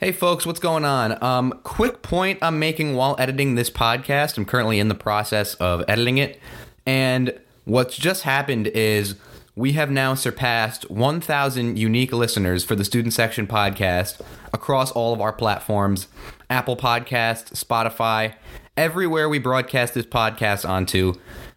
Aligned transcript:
Hey 0.00 0.12
folks, 0.12 0.46
what's 0.46 0.60
going 0.60 0.84
on? 0.84 1.20
Um, 1.20 1.58
quick 1.64 2.02
point 2.02 2.38
I'm 2.40 2.60
making 2.60 2.94
while 2.94 3.16
editing 3.18 3.56
this 3.56 3.68
podcast. 3.68 4.38
I'm 4.38 4.44
currently 4.44 4.78
in 4.78 4.86
the 4.86 4.94
process 4.94 5.54
of 5.54 5.82
editing 5.88 6.18
it, 6.18 6.38
and 6.86 7.36
what's 7.64 7.96
just 7.96 8.22
happened 8.22 8.68
is 8.68 9.16
we 9.56 9.72
have 9.72 9.90
now 9.90 10.14
surpassed 10.14 10.88
1,000 10.88 11.76
unique 11.76 12.12
listeners 12.12 12.62
for 12.62 12.76
the 12.76 12.84
Student 12.84 13.12
Section 13.12 13.48
podcast 13.48 14.20
across 14.52 14.92
all 14.92 15.12
of 15.12 15.20
our 15.20 15.32
platforms 15.32 16.06
Apple 16.48 16.76
Podcasts, 16.76 17.52
Spotify, 17.60 18.34
everywhere 18.76 19.28
we 19.28 19.40
broadcast 19.40 19.94
this 19.94 20.06
podcast 20.06 20.66
onto. 20.66 21.14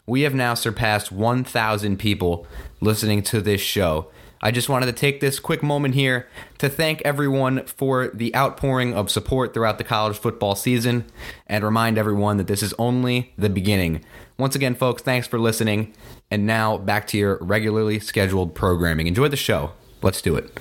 We 0.07 0.21
have 0.21 0.33
now 0.33 0.55
surpassed 0.55 1.11
1,000 1.11 1.97
people 1.97 2.47
listening 2.79 3.21
to 3.21 3.39
this 3.39 3.61
show. 3.61 4.09
I 4.43 4.49
just 4.49 4.69
wanted 4.69 4.87
to 4.87 4.93
take 4.93 5.19
this 5.19 5.39
quick 5.39 5.61
moment 5.61 5.93
here 5.93 6.27
to 6.57 6.67
thank 6.67 7.03
everyone 7.03 7.63
for 7.67 8.07
the 8.07 8.35
outpouring 8.35 8.91
of 8.95 9.11
support 9.11 9.53
throughout 9.53 9.77
the 9.77 9.83
college 9.83 10.17
football 10.17 10.55
season 10.55 11.05
and 11.45 11.63
remind 11.63 11.99
everyone 11.99 12.37
that 12.37 12.47
this 12.47 12.63
is 12.63 12.73
only 12.79 13.33
the 13.37 13.51
beginning. 13.51 14.03
Once 14.39 14.55
again, 14.55 14.73
folks, 14.73 15.03
thanks 15.03 15.27
for 15.27 15.37
listening. 15.37 15.93
And 16.31 16.47
now 16.47 16.79
back 16.79 17.05
to 17.07 17.19
your 17.19 17.37
regularly 17.39 17.99
scheduled 17.99 18.55
programming. 18.55 19.05
Enjoy 19.05 19.27
the 19.27 19.37
show. 19.37 19.73
Let's 20.01 20.23
do 20.23 20.35
it. 20.35 20.59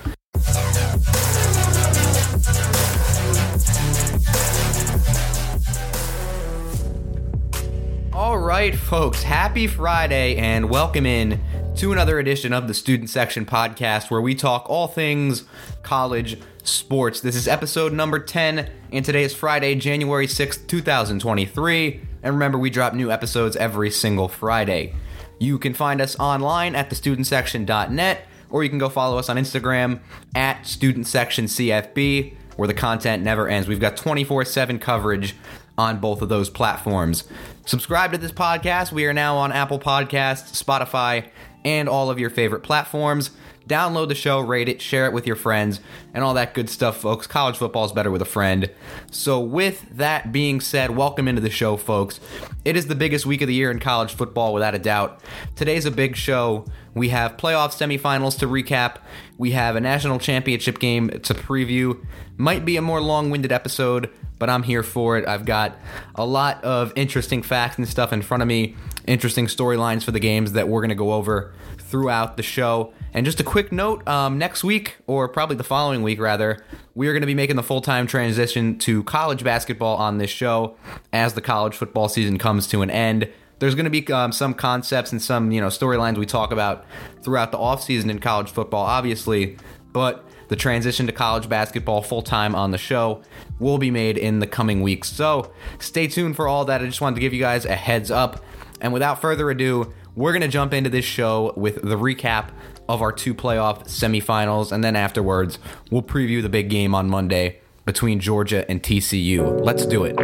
All 8.13 8.37
right, 8.37 8.75
folks, 8.75 9.23
happy 9.23 9.65
Friday 9.65 10.35
and 10.35 10.69
welcome 10.69 11.07
in 11.07 11.41
to 11.81 11.91
another 11.91 12.19
edition 12.19 12.53
of 12.53 12.67
the 12.67 12.75
Student 12.75 13.09
Section 13.09 13.43
podcast 13.43 14.11
where 14.11 14.21
we 14.21 14.35
talk 14.35 14.69
all 14.69 14.87
things 14.87 15.45
college 15.81 16.39
sports. 16.61 17.21
This 17.21 17.35
is 17.35 17.47
episode 17.47 17.91
number 17.91 18.19
10, 18.19 18.69
and 18.91 19.03
today 19.03 19.23
is 19.23 19.33
Friday, 19.33 19.73
January 19.73 20.27
6th, 20.27 20.67
2023. 20.67 22.01
And 22.21 22.35
remember, 22.35 22.59
we 22.59 22.69
drop 22.69 22.93
new 22.93 23.09
episodes 23.09 23.55
every 23.55 23.89
single 23.89 24.27
Friday. 24.27 24.93
You 25.39 25.57
can 25.57 25.73
find 25.73 26.01
us 26.01 26.15
online 26.19 26.75
at 26.75 26.91
thestudentsection.net, 26.91 28.27
or 28.51 28.63
you 28.63 28.69
can 28.69 28.77
go 28.77 28.87
follow 28.87 29.17
us 29.17 29.27
on 29.27 29.37
Instagram 29.37 30.01
at 30.35 30.61
StudentSectionCFB, 30.61 32.35
where 32.57 32.67
the 32.67 32.75
content 32.75 33.23
never 33.23 33.47
ends. 33.47 33.67
We've 33.67 33.79
got 33.79 33.97
24 33.97 34.45
7 34.45 34.77
coverage 34.77 35.35
on 35.79 35.99
both 35.99 36.21
of 36.21 36.29
those 36.29 36.47
platforms. 36.47 37.23
Subscribe 37.65 38.11
to 38.11 38.19
this 38.19 38.31
podcast. 38.31 38.91
We 38.91 39.05
are 39.05 39.13
now 39.13 39.37
on 39.37 39.51
Apple 39.51 39.79
Podcasts, 39.79 40.63
Spotify, 40.63 41.27
and 41.63 41.87
all 41.87 42.09
of 42.09 42.19
your 42.19 42.29
favorite 42.29 42.63
platforms. 42.63 43.31
Download 43.71 44.09
the 44.09 44.15
show, 44.15 44.41
rate 44.41 44.67
it, 44.67 44.81
share 44.81 45.05
it 45.05 45.13
with 45.13 45.25
your 45.25 45.37
friends, 45.37 45.79
and 46.13 46.25
all 46.25 46.33
that 46.33 46.53
good 46.53 46.69
stuff, 46.69 46.97
folks. 46.97 47.25
College 47.25 47.55
football 47.55 47.85
is 47.85 47.93
better 47.93 48.11
with 48.11 48.21
a 48.21 48.25
friend. 48.25 48.69
So, 49.11 49.39
with 49.39 49.85
that 49.91 50.33
being 50.33 50.59
said, 50.59 50.91
welcome 50.91 51.25
into 51.25 51.39
the 51.39 51.49
show, 51.49 51.77
folks. 51.77 52.19
It 52.65 52.75
is 52.75 52.87
the 52.87 52.95
biggest 52.95 53.25
week 53.25 53.41
of 53.41 53.47
the 53.47 53.53
year 53.53 53.71
in 53.71 53.79
college 53.79 54.13
football, 54.13 54.53
without 54.53 54.75
a 54.75 54.79
doubt. 54.79 55.21
Today's 55.55 55.85
a 55.85 55.91
big 55.91 56.17
show. 56.17 56.65
We 56.95 57.09
have 57.09 57.37
playoff 57.37 57.69
semifinals 57.69 58.37
to 58.39 58.45
recap. 58.45 58.97
We 59.37 59.51
have 59.51 59.77
a 59.77 59.79
national 59.79 60.19
championship 60.19 60.77
game 60.79 61.07
to 61.07 61.33
preview. 61.33 62.05
Might 62.35 62.65
be 62.65 62.75
a 62.75 62.81
more 62.81 62.99
long 62.99 63.29
winded 63.29 63.53
episode, 63.53 64.09
but 64.37 64.49
I'm 64.49 64.63
here 64.63 64.83
for 64.83 65.17
it. 65.17 65.25
I've 65.29 65.45
got 65.45 65.77
a 66.15 66.25
lot 66.25 66.61
of 66.65 66.91
interesting 66.97 67.41
facts 67.41 67.77
and 67.77 67.87
stuff 67.87 68.11
in 68.11 68.21
front 68.21 68.43
of 68.43 68.47
me, 68.47 68.75
interesting 69.07 69.45
storylines 69.45 70.03
for 70.03 70.11
the 70.11 70.19
games 70.19 70.51
that 70.51 70.67
we're 70.67 70.81
going 70.81 70.89
to 70.89 70.95
go 70.95 71.13
over 71.13 71.53
throughout 71.77 72.35
the 72.35 72.43
show. 72.43 72.91
And 73.13 73.25
just 73.25 73.39
a 73.39 73.43
quick 73.43 73.71
note 73.71 74.07
um, 74.07 74.37
next 74.37 74.63
week, 74.63 74.97
or 75.05 75.27
probably 75.27 75.57
the 75.57 75.63
following 75.63 76.01
week 76.01 76.19
rather, 76.19 76.63
we 76.95 77.07
are 77.07 77.13
going 77.13 77.21
to 77.21 77.27
be 77.27 77.35
making 77.35 77.57
the 77.57 77.63
full 77.63 77.81
time 77.81 78.07
transition 78.07 78.77
to 78.79 79.03
college 79.03 79.43
basketball 79.43 79.97
on 79.97 80.17
this 80.17 80.29
show 80.29 80.77
as 81.11 81.33
the 81.33 81.41
college 81.41 81.75
football 81.75 82.07
season 82.07 82.37
comes 82.37 82.67
to 82.67 82.81
an 82.81 82.89
end. 82.89 83.29
There's 83.59 83.75
going 83.75 83.85
to 83.85 83.91
be 83.91 84.11
um, 84.11 84.31
some 84.31 84.53
concepts 84.53 85.11
and 85.11 85.21
some 85.21 85.51
you 85.51 85.59
know 85.59 85.67
storylines 85.67 86.17
we 86.17 86.25
talk 86.25 86.51
about 86.51 86.85
throughout 87.21 87.51
the 87.51 87.57
offseason 87.57 88.09
in 88.09 88.19
college 88.19 88.49
football, 88.49 88.85
obviously, 88.85 89.57
but 89.91 90.25
the 90.47 90.55
transition 90.55 91.05
to 91.05 91.11
college 91.11 91.47
basketball 91.47 92.01
full 92.01 92.21
time 92.21 92.55
on 92.55 92.71
the 92.71 92.77
show 92.77 93.21
will 93.59 93.77
be 93.77 93.91
made 93.91 94.17
in 94.17 94.39
the 94.39 94.47
coming 94.47 94.81
weeks. 94.81 95.09
So 95.09 95.51
stay 95.79 96.07
tuned 96.07 96.35
for 96.35 96.47
all 96.47 96.65
that. 96.65 96.81
I 96.81 96.85
just 96.85 97.01
wanted 97.01 97.15
to 97.15 97.21
give 97.21 97.33
you 97.33 97.39
guys 97.39 97.65
a 97.65 97.75
heads 97.75 98.09
up. 98.09 98.43
And 98.81 98.91
without 98.91 99.21
further 99.21 99.49
ado, 99.49 99.93
we're 100.15 100.33
going 100.33 100.41
to 100.41 100.49
jump 100.49 100.73
into 100.73 100.89
this 100.89 101.05
show 101.05 101.53
with 101.55 101.75
the 101.75 101.97
recap 101.97 102.49
of 102.91 103.01
our 103.01 103.13
two 103.13 103.33
playoff 103.33 103.85
semifinals. 103.85 104.71
And 104.71 104.83
then 104.83 104.97
afterwards, 104.97 105.59
we'll 105.89 106.03
preview 106.03 106.41
the 106.41 106.49
big 106.49 106.69
game 106.69 106.93
on 106.93 107.09
Monday 107.09 107.59
between 107.85 108.19
Georgia 108.19 108.69
and 108.69 108.83
TCU. 108.83 109.63
Let's 109.63 109.85
do 109.85 110.03
it. 110.03 110.17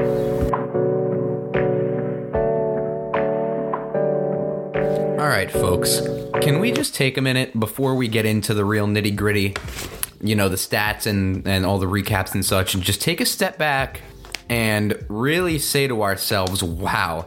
All 5.17 5.27
right, 5.27 5.49
folks. 5.49 6.01
Can 6.41 6.59
we 6.59 6.73
just 6.73 6.93
take 6.93 7.17
a 7.17 7.21
minute 7.21 7.57
before 7.57 7.95
we 7.95 8.09
get 8.09 8.25
into 8.25 8.53
the 8.53 8.65
real 8.65 8.85
nitty 8.85 9.15
gritty, 9.15 9.55
you 10.21 10.35
know, 10.35 10.49
the 10.49 10.57
stats 10.57 11.07
and, 11.07 11.47
and 11.47 11.65
all 11.65 11.79
the 11.79 11.87
recaps 11.87 12.33
and 12.33 12.45
such, 12.45 12.75
and 12.75 12.83
just 12.83 13.01
take 13.01 13.21
a 13.21 13.25
step 13.25 13.57
back 13.57 14.01
and 14.49 15.05
really 15.07 15.57
say 15.57 15.87
to 15.87 16.03
ourselves, 16.03 16.61
wow, 16.61 17.25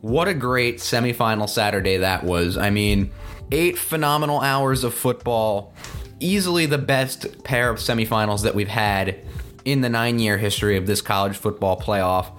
what 0.00 0.26
a 0.26 0.34
great 0.34 0.78
semifinal 0.78 1.48
Saturday 1.48 1.98
that 1.98 2.24
was. 2.24 2.56
I 2.56 2.70
mean, 2.70 3.12
eight 3.52 3.78
phenomenal 3.78 4.40
hours 4.40 4.82
of 4.82 4.94
football, 4.94 5.72
easily 6.18 6.66
the 6.66 6.78
best 6.78 7.44
pair 7.44 7.70
of 7.70 7.78
semifinals 7.78 8.42
that 8.42 8.54
we've 8.54 8.68
had 8.68 9.16
in 9.64 9.82
the 9.82 9.88
nine 9.88 10.18
year 10.18 10.38
history 10.38 10.76
of 10.76 10.86
this 10.86 11.00
college 11.00 11.36
football 11.36 11.78
playoff. 11.78 12.32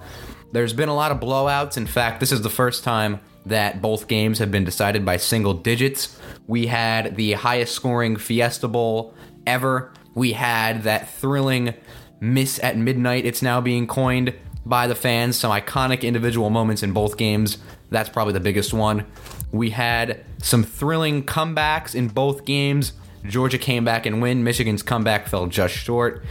There's 0.52 0.72
been 0.72 0.88
a 0.88 0.94
lot 0.94 1.10
of 1.10 1.20
blowouts. 1.20 1.76
In 1.76 1.86
fact, 1.86 2.20
this 2.20 2.32
is 2.32 2.42
the 2.42 2.50
first 2.50 2.84
time 2.84 3.20
that 3.46 3.80
both 3.80 4.08
games 4.08 4.38
have 4.38 4.50
been 4.50 4.64
decided 4.64 5.04
by 5.04 5.16
single 5.16 5.54
digits. 5.54 6.18
We 6.46 6.66
had 6.66 7.16
the 7.16 7.32
highest 7.32 7.74
scoring 7.74 8.16
Fiesta 8.16 8.68
Bowl 8.68 9.14
ever. 9.46 9.92
We 10.14 10.32
had 10.32 10.82
that 10.82 11.08
thrilling 11.08 11.74
miss 12.20 12.58
at 12.62 12.76
midnight, 12.76 13.26
it's 13.26 13.42
now 13.42 13.60
being 13.60 13.86
coined 13.86 14.34
by 14.64 14.86
the 14.86 14.94
fans. 14.94 15.36
Some 15.36 15.50
iconic 15.52 16.02
individual 16.02 16.50
moments 16.50 16.82
in 16.82 16.92
both 16.92 17.16
games. 17.16 17.58
That's 17.94 18.08
probably 18.08 18.32
the 18.32 18.40
biggest 18.40 18.74
one. 18.74 19.06
We 19.52 19.70
had 19.70 20.24
some 20.38 20.64
thrilling 20.64 21.24
comebacks 21.24 21.94
in 21.94 22.08
both 22.08 22.44
games. 22.44 22.92
Georgia 23.24 23.56
came 23.58 23.84
back 23.84 24.04
and 24.04 24.20
win. 24.20 24.44
Michigan's 24.44 24.82
comeback 24.82 25.28
fell 25.28 25.46
just 25.46 25.74
short. 25.74 26.24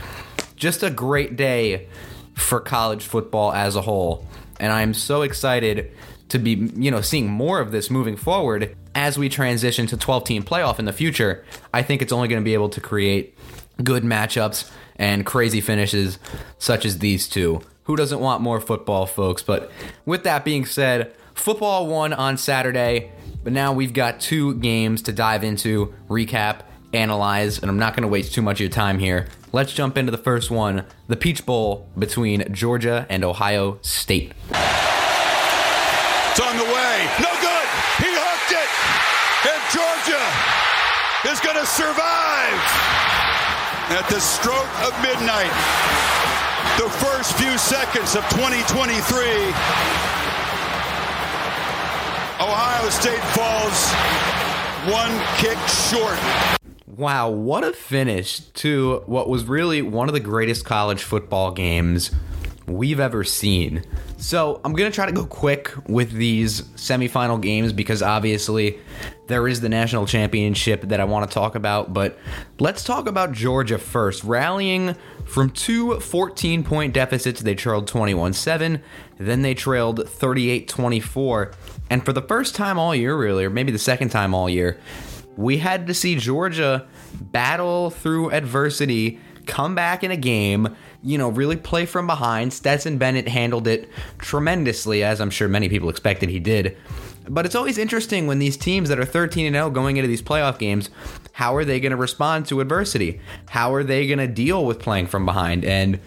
Just 0.55 0.83
a 0.83 0.89
great 0.89 1.35
day 1.35 1.87
for 2.35 2.59
college 2.59 3.03
football 3.03 3.53
as 3.53 3.75
a 3.75 3.81
whole. 3.81 4.27
And 4.59 4.71
I'm 4.71 4.93
so 4.93 5.21
excited 5.21 5.91
to 6.29 6.39
be, 6.39 6.51
you 6.75 6.91
know, 6.91 7.01
seeing 7.01 7.29
more 7.29 7.59
of 7.59 7.71
this 7.71 7.89
moving 7.89 8.15
forward 8.15 8.75
as 8.95 9.17
we 9.17 9.29
transition 9.29 9.87
to 9.87 9.97
12 9.97 10.23
team 10.23 10.43
playoff 10.43 10.79
in 10.79 10.85
the 10.85 10.93
future. 10.93 11.43
I 11.73 11.81
think 11.81 12.01
it's 12.01 12.11
only 12.11 12.27
going 12.27 12.41
to 12.41 12.45
be 12.45 12.53
able 12.53 12.69
to 12.69 12.81
create 12.81 13.37
good 13.83 14.03
matchups 14.03 14.69
and 14.95 15.25
crazy 15.25 15.61
finishes 15.61 16.19
such 16.57 16.85
as 16.85 16.99
these 16.99 17.27
two. 17.27 17.61
Who 17.85 17.95
doesn't 17.95 18.19
want 18.19 18.41
more 18.41 18.61
football, 18.61 19.05
folks? 19.05 19.41
But 19.43 19.71
with 20.05 20.23
that 20.23 20.45
being 20.45 20.65
said, 20.65 21.13
football 21.35 21.87
won 21.87 22.13
on 22.13 22.37
Saturday, 22.37 23.11
but 23.43 23.53
now 23.53 23.73
we've 23.73 23.93
got 23.93 24.19
two 24.19 24.55
games 24.55 25.01
to 25.03 25.11
dive 25.13 25.43
into, 25.43 25.93
recap, 26.09 26.61
analyze, 26.93 27.59
and 27.59 27.69
I'm 27.69 27.77
not 27.77 27.95
going 27.95 28.03
to 28.03 28.07
waste 28.07 28.33
too 28.33 28.41
much 28.41 28.57
of 28.57 28.61
your 28.61 28.69
time 28.69 28.99
here. 28.99 29.27
Let's 29.51 29.73
jump 29.73 29.97
into 29.97 30.11
the 30.11 30.17
first 30.17 30.49
one 30.49 30.85
the 31.07 31.15
Peach 31.15 31.45
Bowl 31.45 31.87
between 31.97 32.51
Georgia 32.53 33.05
and 33.09 33.23
Ohio 33.23 33.77
State. 33.81 34.33
It's 34.49 36.39
on 36.41 36.57
the 36.57 36.63
way. 36.63 37.07
No 37.21 37.29
good. 37.41 37.67
He 38.01 38.09
hooked 38.09 38.53
it. 38.57 38.69
And 39.45 39.61
Georgia 39.69 40.23
is 41.29 41.39
going 41.41 41.57
to 41.57 41.65
survive 41.69 42.57
at 43.93 44.09
the 44.09 44.19
stroke 44.19 44.73
of 44.81 44.93
midnight. 45.05 45.53
The 46.81 46.89
first 47.05 47.37
few 47.37 47.55
seconds 47.59 48.15
of 48.15 48.23
2023. 48.29 50.12
Ohio 52.43 52.89
State 52.89 53.23
falls 53.31 53.93
one 54.93 55.17
kick 55.37 55.57
short. 55.69 56.19
Wow, 56.87 57.29
what 57.29 57.63
a 57.63 57.71
finish 57.71 58.39
to 58.39 59.01
what 59.05 59.29
was 59.29 59.45
really 59.45 59.81
one 59.81 60.09
of 60.09 60.13
the 60.13 60.19
greatest 60.19 60.65
college 60.65 61.03
football 61.03 61.51
games 61.51 62.11
we've 62.67 62.99
ever 62.99 63.23
seen. 63.23 63.85
So, 64.17 64.59
I'm 64.65 64.73
going 64.73 64.91
to 64.91 64.93
try 64.93 65.05
to 65.05 65.13
go 65.13 65.25
quick 65.25 65.71
with 65.87 66.11
these 66.11 66.63
semifinal 66.75 67.41
games 67.41 67.71
because 67.71 68.01
obviously 68.01 68.77
there 69.27 69.47
is 69.47 69.61
the 69.61 69.69
national 69.69 70.05
championship 70.05 70.81
that 70.89 70.99
I 70.99 71.05
want 71.05 71.29
to 71.29 71.33
talk 71.33 71.55
about. 71.55 71.93
But 71.93 72.19
let's 72.59 72.83
talk 72.83 73.07
about 73.07 73.31
Georgia 73.31 73.77
first. 73.77 74.23
Rallying 74.25 74.97
from 75.25 75.49
two 75.49 75.99
14 75.99 76.63
point 76.63 76.93
deficits, 76.93 77.41
they 77.41 77.55
trailed 77.55 77.87
21 77.87 78.33
7, 78.33 78.81
then 79.17 79.41
they 79.41 79.53
trailed 79.53 80.07
38 80.07 80.67
24. 80.67 81.51
And 81.89 82.03
for 82.03 82.13
the 82.13 82.21
first 82.21 82.55
time 82.55 82.77
all 82.77 82.95
year, 82.95 83.17
really, 83.17 83.45
or 83.45 83.49
maybe 83.49 83.71
the 83.71 83.79
second 83.79 84.09
time 84.09 84.33
all 84.33 84.49
year, 84.49 84.79
we 85.35 85.57
had 85.57 85.87
to 85.87 85.93
see 85.93 86.15
Georgia 86.15 86.87
battle 87.13 87.89
through 87.89 88.31
adversity, 88.31 89.19
come 89.45 89.75
back 89.75 90.03
in 90.03 90.11
a 90.11 90.17
game, 90.17 90.75
you 91.01 91.17
know, 91.17 91.29
really 91.29 91.57
play 91.57 91.85
from 91.85 92.07
behind. 92.07 92.53
Stetson 92.53 92.97
Bennett 92.97 93.27
handled 93.27 93.67
it 93.67 93.89
tremendously, 94.19 95.03
as 95.03 95.19
I'm 95.19 95.29
sure 95.29 95.47
many 95.47 95.69
people 95.69 95.89
expected 95.89 96.29
he 96.29 96.39
did. 96.39 96.77
But 97.27 97.45
it's 97.45 97.55
always 97.55 97.77
interesting 97.77 98.27
when 98.27 98.39
these 98.39 98.57
teams 98.57 98.89
that 98.89 98.99
are 98.99 99.05
13 99.05 99.45
and 99.45 99.55
0 99.55 99.69
going 99.69 99.97
into 99.97 100.07
these 100.07 100.21
playoff 100.21 100.59
games, 100.59 100.89
how 101.33 101.55
are 101.55 101.65
they 101.65 101.79
going 101.79 101.91
to 101.91 101.97
respond 101.97 102.45
to 102.47 102.61
adversity? 102.61 103.19
How 103.47 103.73
are 103.73 103.83
they 103.83 104.07
going 104.07 104.19
to 104.19 104.27
deal 104.27 104.65
with 104.65 104.79
playing 104.79 105.07
from 105.07 105.25
behind? 105.25 105.63
And 105.63 105.99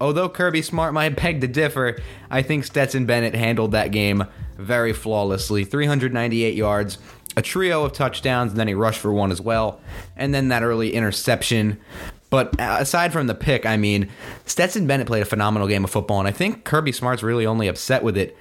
although 0.00 0.28
Kirby 0.28 0.62
Smart 0.62 0.92
might 0.94 1.16
beg 1.22 1.40
to 1.40 1.48
differ, 1.48 1.98
I 2.30 2.42
think 2.42 2.64
Stetson 2.64 3.06
Bennett 3.06 3.34
handled 3.34 3.72
that 3.72 3.90
game 3.90 4.24
very 4.58 4.92
flawlessly. 4.92 5.64
398 5.64 6.54
yards, 6.54 6.98
a 7.36 7.42
trio 7.42 7.84
of 7.84 7.92
touchdowns, 7.92 8.52
and 8.52 8.60
then 8.60 8.68
he 8.68 8.74
rushed 8.74 9.00
for 9.00 9.12
one 9.12 9.32
as 9.32 9.40
well. 9.40 9.80
And 10.16 10.34
then 10.34 10.48
that 10.48 10.62
early 10.62 10.94
interception. 10.94 11.80
But 12.28 12.54
aside 12.60 13.12
from 13.12 13.26
the 13.26 13.34
pick, 13.34 13.66
I 13.66 13.76
mean, 13.76 14.08
Stetson 14.46 14.86
Bennett 14.86 15.08
played 15.08 15.22
a 15.22 15.26
phenomenal 15.26 15.66
game 15.66 15.82
of 15.82 15.90
football, 15.90 16.20
and 16.20 16.28
I 16.28 16.32
think 16.32 16.64
Kirby 16.64 16.92
Smart's 16.92 17.24
really 17.24 17.44
only 17.44 17.66
upset 17.66 18.04
with 18.04 18.16
it 18.16 18.36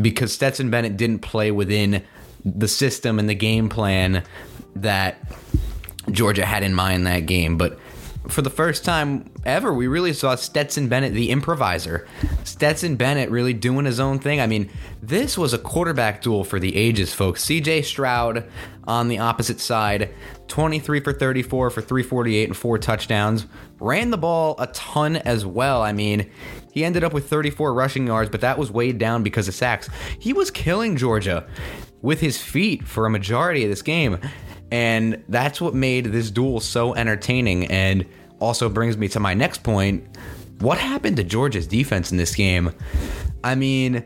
because 0.00 0.32
Stetson 0.32 0.70
Bennett 0.70 0.96
didn't 0.96 1.20
play 1.20 1.50
within 1.50 2.02
the 2.44 2.68
system 2.68 3.18
and 3.18 3.28
the 3.28 3.34
game 3.34 3.68
plan 3.68 4.22
that 4.74 5.18
Georgia 6.10 6.44
had 6.44 6.62
in 6.62 6.74
mind 6.74 7.06
that 7.06 7.26
game. 7.26 7.56
But 7.56 7.78
for 8.28 8.42
the 8.42 8.50
first 8.50 8.84
time 8.84 9.30
ever, 9.44 9.72
we 9.72 9.86
really 9.86 10.12
saw 10.12 10.34
Stetson 10.34 10.88
Bennett, 10.88 11.12
the 11.12 11.30
improviser. 11.30 12.06
Stetson 12.44 12.96
Bennett 12.96 13.30
really 13.30 13.54
doing 13.54 13.84
his 13.84 14.00
own 14.00 14.18
thing. 14.18 14.40
I 14.40 14.46
mean, 14.46 14.70
this 15.02 15.38
was 15.38 15.54
a 15.54 15.58
quarterback 15.58 16.22
duel 16.22 16.44
for 16.44 16.58
the 16.58 16.76
ages, 16.76 17.14
folks. 17.14 17.44
CJ 17.44 17.84
Stroud 17.84 18.44
on 18.84 19.08
the 19.08 19.18
opposite 19.18 19.60
side, 19.60 20.12
23 20.48 21.00
for 21.00 21.12
34 21.12 21.70
for 21.70 21.80
348 21.80 22.48
and 22.48 22.56
four 22.56 22.78
touchdowns. 22.78 23.46
Ran 23.78 24.10
the 24.10 24.18
ball 24.18 24.54
a 24.58 24.66
ton 24.68 25.16
as 25.16 25.44
well. 25.44 25.82
I 25.82 25.92
mean, 25.92 26.30
he 26.72 26.84
ended 26.84 27.04
up 27.04 27.12
with 27.12 27.28
34 27.28 27.72
rushing 27.74 28.06
yards, 28.06 28.30
but 28.30 28.40
that 28.40 28.58
was 28.58 28.70
weighed 28.70 28.98
down 28.98 29.22
because 29.22 29.48
of 29.48 29.54
sacks. 29.54 29.88
He 30.18 30.32
was 30.32 30.50
killing 30.50 30.96
Georgia 30.96 31.46
with 32.02 32.20
his 32.20 32.40
feet 32.40 32.86
for 32.86 33.06
a 33.06 33.10
majority 33.10 33.64
of 33.64 33.70
this 33.70 33.82
game. 33.82 34.18
And 34.70 35.22
that's 35.28 35.60
what 35.60 35.74
made 35.74 36.06
this 36.06 36.30
duel 36.30 36.60
so 36.60 36.94
entertaining 36.94 37.66
and 37.66 38.06
also 38.40 38.68
brings 38.68 38.96
me 38.96 39.08
to 39.08 39.20
my 39.20 39.34
next 39.34 39.62
point. 39.62 40.04
What 40.60 40.78
happened 40.78 41.16
to 41.18 41.24
Georgia's 41.24 41.66
defense 41.66 42.10
in 42.10 42.16
this 42.16 42.34
game? 42.34 42.72
I 43.44 43.54
mean, 43.54 44.04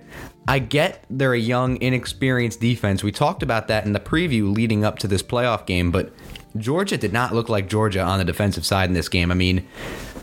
I 0.48 0.58
get 0.58 1.04
they're 1.10 1.34
a 1.34 1.38
young, 1.38 1.80
inexperienced 1.80 2.60
defense. 2.60 3.02
We 3.02 3.12
talked 3.12 3.42
about 3.42 3.68
that 3.68 3.84
in 3.84 3.92
the 3.92 4.00
preview 4.00 4.54
leading 4.54 4.84
up 4.84 4.98
to 5.00 5.08
this 5.08 5.22
playoff 5.22 5.66
game, 5.66 5.90
but 5.90 6.12
Georgia 6.56 6.96
did 6.96 7.12
not 7.12 7.34
look 7.34 7.48
like 7.48 7.68
Georgia 7.68 8.00
on 8.00 8.18
the 8.18 8.24
defensive 8.24 8.66
side 8.66 8.88
in 8.88 8.94
this 8.94 9.08
game. 9.08 9.30
I 9.30 9.34
mean, 9.34 9.66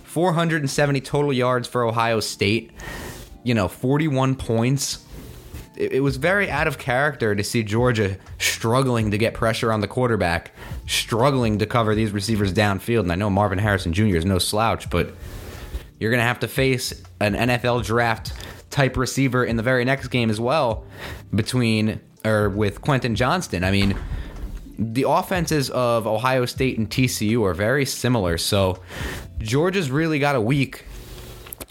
470 0.03 0.99
total 1.01 1.31
yards 1.31 1.67
for 1.67 1.83
Ohio 1.83 2.19
State, 2.19 2.71
you 3.43 3.53
know, 3.53 3.67
41 3.67 4.35
points 4.35 5.05
it, 5.77 6.01
was 6.01 6.17
very 6.17 6.49
out 6.49 6.67
of 6.67 6.77
character 6.77 7.35
to 7.35 7.43
see 7.43 7.63
Georgia 7.63 8.17
struggling 8.39 9.11
to 9.11 9.17
get 9.17 9.33
pressure 9.33 9.71
on 9.71 9.81
the 9.81 9.87
quarterback, 9.87 10.51
struggling 10.87 11.59
to 11.59 11.65
cover 11.65 11.95
these 11.95 12.11
receivers 12.11 12.53
downfield. 12.53 13.01
And 13.01 13.11
I 13.11 13.15
know 13.15 13.29
Marvin 13.29 13.59
Harrison 13.59 13.93
Jr. 13.93 14.17
is 14.17 14.25
no 14.25 14.39
slouch, 14.39 14.89
but 14.89 15.13
you're 15.99 16.11
going 16.11 16.19
to 16.19 16.25
have 16.25 16.39
to 16.41 16.47
face 16.47 17.03
an 17.19 17.33
NFL 17.33 17.85
draft 17.85 18.33
type 18.77 18.95
receiver 18.95 19.43
in 19.43 19.55
the 19.55 19.63
very 19.63 19.83
next 19.83 20.09
game 20.09 20.29
as 20.29 20.39
well 20.39 20.85
between 21.33 21.99
or 22.23 22.47
with 22.47 22.79
Quentin 22.79 23.15
Johnston. 23.15 23.63
I 23.63 23.71
mean, 23.71 23.97
the 24.77 25.09
offenses 25.09 25.71
of 25.71 26.05
Ohio 26.05 26.45
State 26.45 26.77
and 26.77 26.87
TCU 26.87 27.43
are 27.43 27.55
very 27.55 27.85
similar. 27.85 28.37
So 28.37 28.79
Georgia's 29.39 29.89
really 29.89 30.19
got 30.19 30.35
a 30.35 30.41
week 30.41 30.85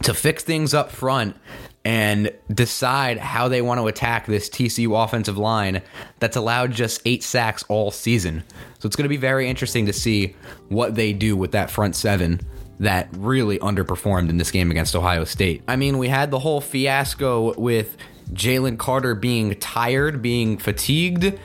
to 0.03 0.15
fix 0.15 0.43
things 0.43 0.75
up 0.75 0.91
front 0.91 1.37
and 1.85 2.33
decide 2.53 3.19
how 3.19 3.47
they 3.47 3.63
want 3.63 3.79
to 3.79 3.87
attack 3.87 4.27
this 4.27 4.51
TCU 4.51 5.01
offensive 5.05 5.39
line 5.39 5.83
that's 6.19 6.37
allowed 6.37 6.73
just 6.73 7.01
eight 7.05 7.23
sacks 7.23 7.63
all 7.69 7.93
season. 7.93 8.43
So 8.81 8.89
it's 8.89 8.97
going 8.97 9.05
to 9.05 9.09
be 9.09 9.17
very 9.17 9.49
interesting 9.49 9.87
to 9.87 9.93
see 9.93 10.35
what 10.71 10.97
they 10.97 11.13
do 11.13 11.37
with 11.37 11.53
that 11.53 11.71
front 11.71 11.95
seven 11.95 12.41
that 12.81 13.09
really 13.13 13.59
underperformed 13.59 14.29
in 14.29 14.37
this 14.37 14.51
game 14.51 14.71
against 14.71 14.95
Ohio 14.95 15.25
State. 15.25 15.63
I 15.67 15.77
mean, 15.77 15.99
we 15.99 16.09
had 16.09 16.31
the 16.31 16.39
whole 16.39 16.61
fiasco 16.61 17.55
with 17.59 17.97
Jalen 18.33 18.79
Carter 18.79 19.15
being 19.15 19.55
tired, 19.57 20.21
being 20.21 20.59
fatigued. 20.59 21.39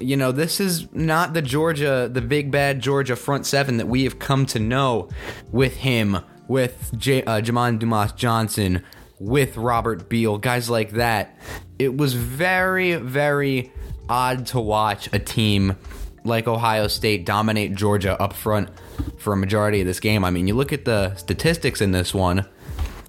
You 0.00 0.16
know, 0.16 0.32
this 0.32 0.58
is 0.60 0.92
not 0.92 1.34
the 1.34 1.42
Georgia, 1.42 2.08
the 2.12 2.20
big 2.20 2.50
bad 2.50 2.80
Georgia 2.80 3.16
front 3.16 3.46
seven 3.46 3.76
that 3.76 3.86
we 3.86 4.04
have 4.04 4.18
come 4.18 4.46
to 4.46 4.58
know 4.58 5.08
with 5.52 5.76
him, 5.76 6.18
with 6.48 6.92
J- 6.96 7.22
uh, 7.24 7.40
Jamon 7.40 7.78
Dumas 7.78 8.12
Johnson, 8.12 8.82
with 9.20 9.56
Robert 9.56 10.08
Beal, 10.08 10.38
guys 10.38 10.68
like 10.68 10.92
that. 10.92 11.36
It 11.78 11.96
was 11.96 12.14
very, 12.14 12.96
very 12.96 13.72
odd 14.08 14.46
to 14.46 14.58
watch 14.58 15.08
a 15.12 15.18
team 15.18 15.76
like 16.24 16.48
Ohio 16.48 16.88
State 16.88 17.24
dominate 17.24 17.74
Georgia 17.74 18.20
up 18.20 18.32
front 18.32 18.68
for 19.16 19.32
a 19.32 19.36
majority 19.36 19.80
of 19.80 19.86
this 19.86 20.00
game. 20.00 20.24
I 20.24 20.30
mean, 20.30 20.46
you 20.48 20.54
look 20.54 20.72
at 20.72 20.84
the 20.84 21.14
statistics 21.16 21.80
in 21.80 21.92
this 21.92 22.12
one. 22.14 22.46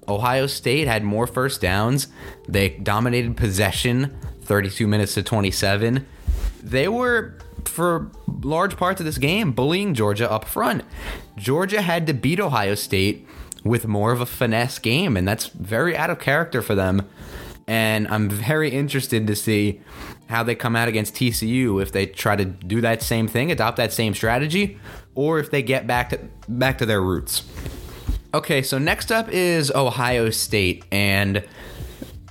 Ohio 0.08 0.46
State 0.46 0.86
had 0.86 1.02
more 1.02 1.26
first 1.26 1.60
downs. 1.60 2.08
They 2.48 2.70
dominated 2.70 3.36
possession 3.36 4.16
32 4.42 4.86
minutes 4.86 5.14
to 5.14 5.22
27. 5.22 6.06
They 6.62 6.88
were, 6.88 7.38
for 7.64 8.10
large 8.42 8.76
parts 8.76 9.00
of 9.00 9.06
this 9.06 9.18
game, 9.18 9.52
bullying 9.52 9.94
Georgia 9.94 10.30
up 10.30 10.44
front. 10.44 10.84
Georgia 11.36 11.82
had 11.82 12.06
to 12.06 12.14
beat 12.14 12.40
Ohio 12.40 12.74
State 12.74 13.26
with 13.64 13.86
more 13.86 14.12
of 14.12 14.20
a 14.20 14.26
finesse 14.26 14.78
game, 14.78 15.16
and 15.16 15.26
that's 15.26 15.46
very 15.46 15.96
out 15.96 16.10
of 16.10 16.18
character 16.18 16.60
for 16.60 16.74
them. 16.74 17.08
And 17.66 18.06
I'm 18.08 18.28
very 18.28 18.70
interested 18.70 19.26
to 19.26 19.34
see 19.34 19.80
how 20.28 20.42
they 20.42 20.54
come 20.54 20.74
out 20.74 20.88
against 20.88 21.14
TCU 21.14 21.82
if 21.82 21.92
they 21.92 22.06
try 22.06 22.36
to 22.36 22.44
do 22.44 22.80
that 22.80 23.02
same 23.02 23.28
thing, 23.28 23.50
adopt 23.50 23.76
that 23.76 23.92
same 23.92 24.14
strategy, 24.14 24.78
or 25.14 25.38
if 25.38 25.50
they 25.50 25.62
get 25.62 25.86
back 25.86 26.10
to 26.10 26.20
back 26.48 26.78
to 26.78 26.86
their 26.86 27.02
roots. 27.02 27.44
Okay, 28.32 28.62
so 28.62 28.78
next 28.78 29.12
up 29.12 29.28
is 29.28 29.70
Ohio 29.70 30.30
State, 30.30 30.84
and 30.90 31.44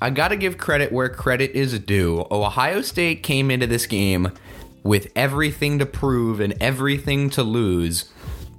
I 0.02 0.10
got 0.10 0.30
to 0.30 0.36
give 0.36 0.58
credit 0.58 0.92
where 0.92 1.08
credit 1.08 1.52
is 1.52 1.78
due. 1.80 2.28
Ohio 2.30 2.82
State 2.82 3.24
came 3.24 3.50
into 3.50 3.68
this 3.68 3.86
game 3.86 4.32
with 4.84 5.10
everything 5.16 5.80
to 5.80 5.86
prove 5.86 6.42
and 6.42 6.56
everything 6.62 7.30
to 7.32 7.44
lose, 7.44 8.12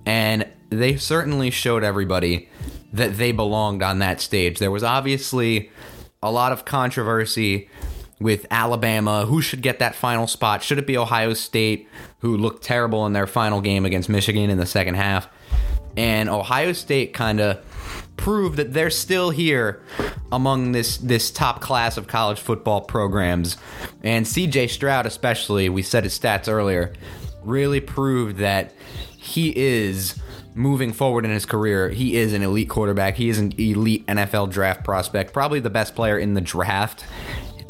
and 0.07 0.47
they 0.71 0.97
certainly 0.97 1.51
showed 1.51 1.85
everybody 1.85 2.49
that 2.95 3.19
they 3.19 3.33
belonged 3.33 3.83
on 3.83 3.99
that 3.99 4.21
stage. 4.21 4.59
There 4.59 4.71
was 4.71 4.83
obviously 4.83 5.71
a 6.23 6.31
lot 6.31 6.53
of 6.53 6.65
controversy 6.65 7.69
with 8.21 8.47
Alabama. 8.51 9.27
Who 9.27 9.43
should 9.43 9.63
get 9.63 9.79
that 9.79 9.95
final 9.95 10.27
spot? 10.27 10.63
Should 10.63 10.79
it 10.79 10.87
be 10.87 10.97
Ohio 10.97 11.35
State, 11.35 11.89
who 12.21 12.37
looked 12.37 12.63
terrible 12.63 13.07
in 13.07 13.13
their 13.13 13.27
final 13.27 13.61
game 13.61 13.85
against 13.85 14.09
Michigan 14.09 14.51
in 14.51 14.59
the 14.59 14.67
second 14.67 14.95
half? 14.95 15.29
And 15.97 16.29
Ohio 16.29 16.73
State 16.73 17.15
kind 17.15 17.41
of 17.41 17.65
proved 18.17 18.57
that 18.57 18.73
they're 18.73 18.91
still 18.91 19.31
here 19.31 19.83
among 20.31 20.73
this 20.73 20.99
this 20.99 21.31
top 21.31 21.61
class 21.61 21.97
of 21.97 22.07
college 22.07 22.39
football 22.39 22.81
programs. 22.81 23.57
And 24.03 24.27
CJ 24.27 24.71
Stroud, 24.71 25.07
especially, 25.07 25.69
we 25.69 25.83
said 25.83 26.05
his 26.05 26.19
stats 26.19 26.49
earlier, 26.49 26.93
really 27.43 27.81
proved 27.81 28.39
that 28.39 28.73
he 29.17 29.57
is 29.57 30.21
moving 30.55 30.93
forward 30.93 31.25
in 31.25 31.31
his 31.31 31.45
career, 31.45 31.89
he 31.89 32.17
is 32.17 32.33
an 32.33 32.43
elite 32.43 32.69
quarterback. 32.69 33.17
He 33.17 33.29
is 33.29 33.39
an 33.39 33.53
elite 33.59 34.07
NFL 34.07 34.51
draft 34.51 34.85
prospect, 34.85 35.33
probably 35.33 35.61
the 35.61 35.71
best 35.71 35.95
player 35.95 36.19
in 36.19 36.35
the 36.35 36.41
draft. 36.41 37.05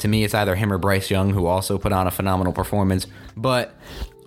To 0.05 0.09
me, 0.09 0.23
it's 0.23 0.35
either 0.35 0.53
him 0.53 0.71
or 0.71 0.77
Bryce 0.77 1.09
Young, 1.09 1.31
who 1.31 1.47
also 1.47 1.79
put 1.79 1.91
on 1.91 2.05
a 2.05 2.11
phenomenal 2.11 2.53
performance. 2.53 3.07
But 3.35 3.73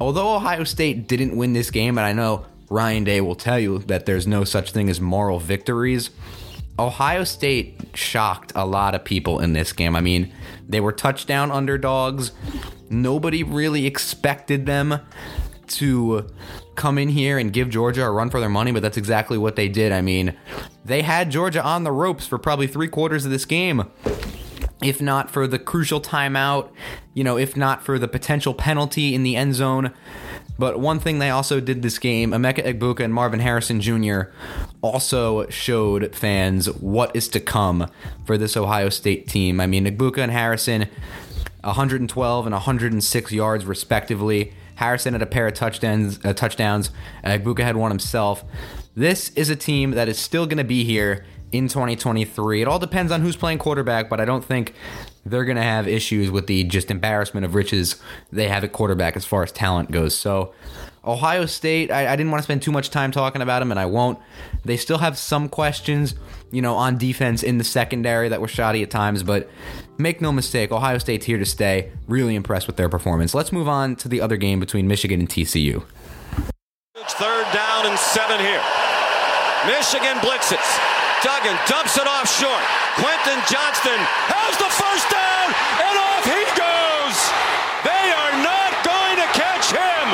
although 0.01 0.35
Ohio 0.35 0.65
State 0.65 1.07
didn't 1.07 1.37
win 1.37 1.53
this 1.53 1.71
game, 1.71 1.99
and 1.99 2.05
I 2.05 2.13
know 2.13 2.47
Ryan 2.69 3.05
Day 3.05 3.21
will 3.21 3.37
tell 3.37 3.61
you 3.61 3.79
that 3.87 4.05
there's 4.05 4.27
no 4.27 4.43
such 4.43 4.73
thing 4.73 4.91
as 4.91 5.01
moral 5.01 5.39
victories, 5.39 6.11
Ohio 6.81 7.23
State 7.23 7.81
shocked 7.95 8.51
a 8.57 8.67
lot 8.67 8.97
of 8.97 9.05
people 9.05 9.39
in 9.39 9.53
this 9.53 9.73
game. 9.73 9.95
I 9.95 10.01
mean, 10.01 10.33
they 10.69 10.81
were 10.81 10.91
touchdown 10.91 11.53
underdogs. 11.53 12.33
Nobody 12.91 13.45
really 13.45 13.87
expected 13.87 14.67
them 14.67 14.99
to 15.69 16.27
come 16.75 16.99
in 16.99 17.11
here 17.11 17.39
and 17.39 17.53
give 17.53 17.71
Georgia 17.71 18.05
a 18.05 18.11
run 18.11 18.31
for 18.31 18.41
their 18.41 18.49
money, 18.49 18.73
but 18.73 18.83
that's 18.83 18.97
exactly 18.97 19.39
what 19.39 19.55
they 19.55 19.69
did. 19.69 19.93
I 19.93 20.01
mean, 20.01 20.37
they 20.85 21.03
had 21.03 21.31
Georgia 21.31 21.63
on 21.63 21.85
the 21.85 21.93
ropes 21.93 22.27
for 22.27 22.37
probably 22.37 22.67
three 22.67 22.89
quarters 22.89 23.25
of 23.25 23.31
this 23.31 23.45
game. 23.45 23.85
If 24.83 25.03
not 25.03 25.31
for 25.31 25.47
the 25.47 25.59
crucial 25.59 26.01
timeout, 26.01 26.71
you 27.15 27.25
know, 27.25 27.37
if 27.37 27.57
not 27.57 27.83
for 27.83 27.99
the 27.99 28.07
potential 28.07 28.55
penalty 28.55 29.15
in 29.15 29.25
the 29.25 29.35
end 29.35 29.55
zone. 29.55 29.93
But 30.59 30.81
one 30.81 30.99
thing 30.99 31.19
they 31.19 31.31
also 31.31 31.61
did 31.61 31.83
this 31.83 31.99
game, 31.99 32.33
Emeka 32.33 32.65
Egbuka 32.65 33.01
and 33.01 33.15
Marvin 33.15 33.41
Harrison 33.41 33.81
Jr. 33.81 34.23
also 34.83 35.49
showed 35.49 36.15
fans 36.15 36.67
what 36.75 37.15
is 37.15 37.29
to 37.29 37.41
come 37.41 37.89
for 38.25 38.37
this 38.37 38.57
Ohio 38.57 38.89
State 38.89 39.29
team. 39.29 39.61
I 39.61 39.67
mean, 39.67 39.85
Egbuka 39.87 40.19
and 40.19 40.33
Harrison, 40.33 40.89
112 41.63 42.47
and 42.47 42.53
106 42.53 43.33
yards 43.33 43.65
respectively. 43.65 44.53
Harrison 44.77 45.13
had 45.13 45.23
a 45.23 45.27
pair 45.27 45.47
of 45.47 45.55
touchdowns. 45.55 46.25
Uh, 46.25 46.33
touchdowns. 46.33 46.91
Uh, 47.25 47.31
Buka 47.39 47.61
had 47.61 47.77
one 47.77 47.91
himself. 47.91 48.45
this 48.95 49.31
is 49.31 49.51
a 49.51 49.57
team 49.57 49.93
that 49.93 50.09
is 50.09 50.19
still 50.19 50.47
going 50.47 50.59
to 50.59 50.65
be 50.65 50.85
here 50.85 51.25
in 51.53 51.69
2023. 51.69 52.63
It 52.63 52.69
all 52.69 52.79
depends 52.79 53.13
on 53.13 53.21
who's 53.21 53.37
playing 53.37 53.59
quarterback, 53.59 54.09
but 54.09 54.21
I 54.21 54.25
don't 54.25 54.45
think 54.45 54.75
they're 55.25 55.45
going 55.45 55.57
to 55.57 55.63
have 55.63 55.87
issues 55.89 56.31
with 56.31 56.47
the 56.47 56.65
just 56.65 56.91
embarrassment 56.91 57.45
of 57.45 57.55
riches 57.55 57.97
they 58.33 58.49
have 58.49 58.65
at 58.65 58.73
quarterback 58.73 59.17
as 59.17 59.25
far 59.25 59.43
as 59.43 59.53
talent 59.53 59.91
goes. 59.91 60.17
So, 60.17 60.55
Ohio 61.05 61.47
State, 61.47 61.91
I, 61.91 62.13
I, 62.13 62.17
didn't 62.17 62.31
want 62.31 62.41
to 62.41 62.45
spend 62.45 62.61
too 62.61 62.73
much 62.73 62.91
time 62.91 63.13
talking 63.13 63.41
about 63.41 63.61
them, 63.61 63.71
and 63.71 63.81
I 63.81 63.87
won't. 63.87 64.19
They 64.65 64.77
still 64.77 64.99
have 64.99 65.17
some 65.17 65.49
questions, 65.49 66.15
you 66.51 66.61
know, 66.61 66.75
on 66.75 66.99
defense 66.99 67.43
in 67.43 67.57
the 67.57 67.65
secondary 67.65 68.29
that 68.29 68.41
were 68.41 68.49
shoddy 68.49 68.83
at 68.83 68.91
times, 68.91 69.23
but 69.23 69.49
make 69.97 70.21
no 70.21 70.33
mistake, 70.33 70.71
Ohio 70.71 70.99
State's 70.99 71.25
here 71.25 71.39
to 71.39 71.47
stay. 71.47 71.93
Really 72.09 72.35
impressed 72.35 72.67
with 72.67 72.77
their 72.77 72.89
performance. 72.89 73.35
Let's 73.35 73.53
move 73.53 73.69
on 73.69 73.97
to 73.97 74.09
the 74.09 74.21
other 74.21 74.37
game 74.37 74.61
between 74.61 74.87
Michigan 74.87 75.21
and 75.21 75.29
TCU. 75.29 75.85
It's 76.97 77.15
third 77.15 77.47
down 77.55 77.87
and 77.87 77.99
seven 77.99 78.39
here. 78.41 78.63
Michigan 79.67 80.19
blitzes. 80.19 80.98
Duggan 81.23 81.59
dumps 81.67 81.99
it 81.99 82.07
off 82.07 82.31
short. 82.31 82.63
Quentin 82.95 83.43
Johnston 83.51 83.99
has 84.31 84.55
the 84.55 84.71
first 84.71 85.07
down, 85.11 85.51
and 85.83 85.95
off 85.99 86.23
he 86.23 86.43
goes. 86.55 87.19
They 87.83 88.07
are 88.15 88.35
not 88.39 88.71
going 88.87 89.19
to 89.19 89.29
catch 89.35 89.67
him. 89.75 90.07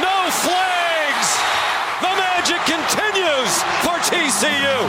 No 0.00 0.16
flags. 0.32 1.28
The 2.00 2.12
magic 2.16 2.60
continues 2.64 3.52
for 3.84 4.00
TCU. 4.08 4.80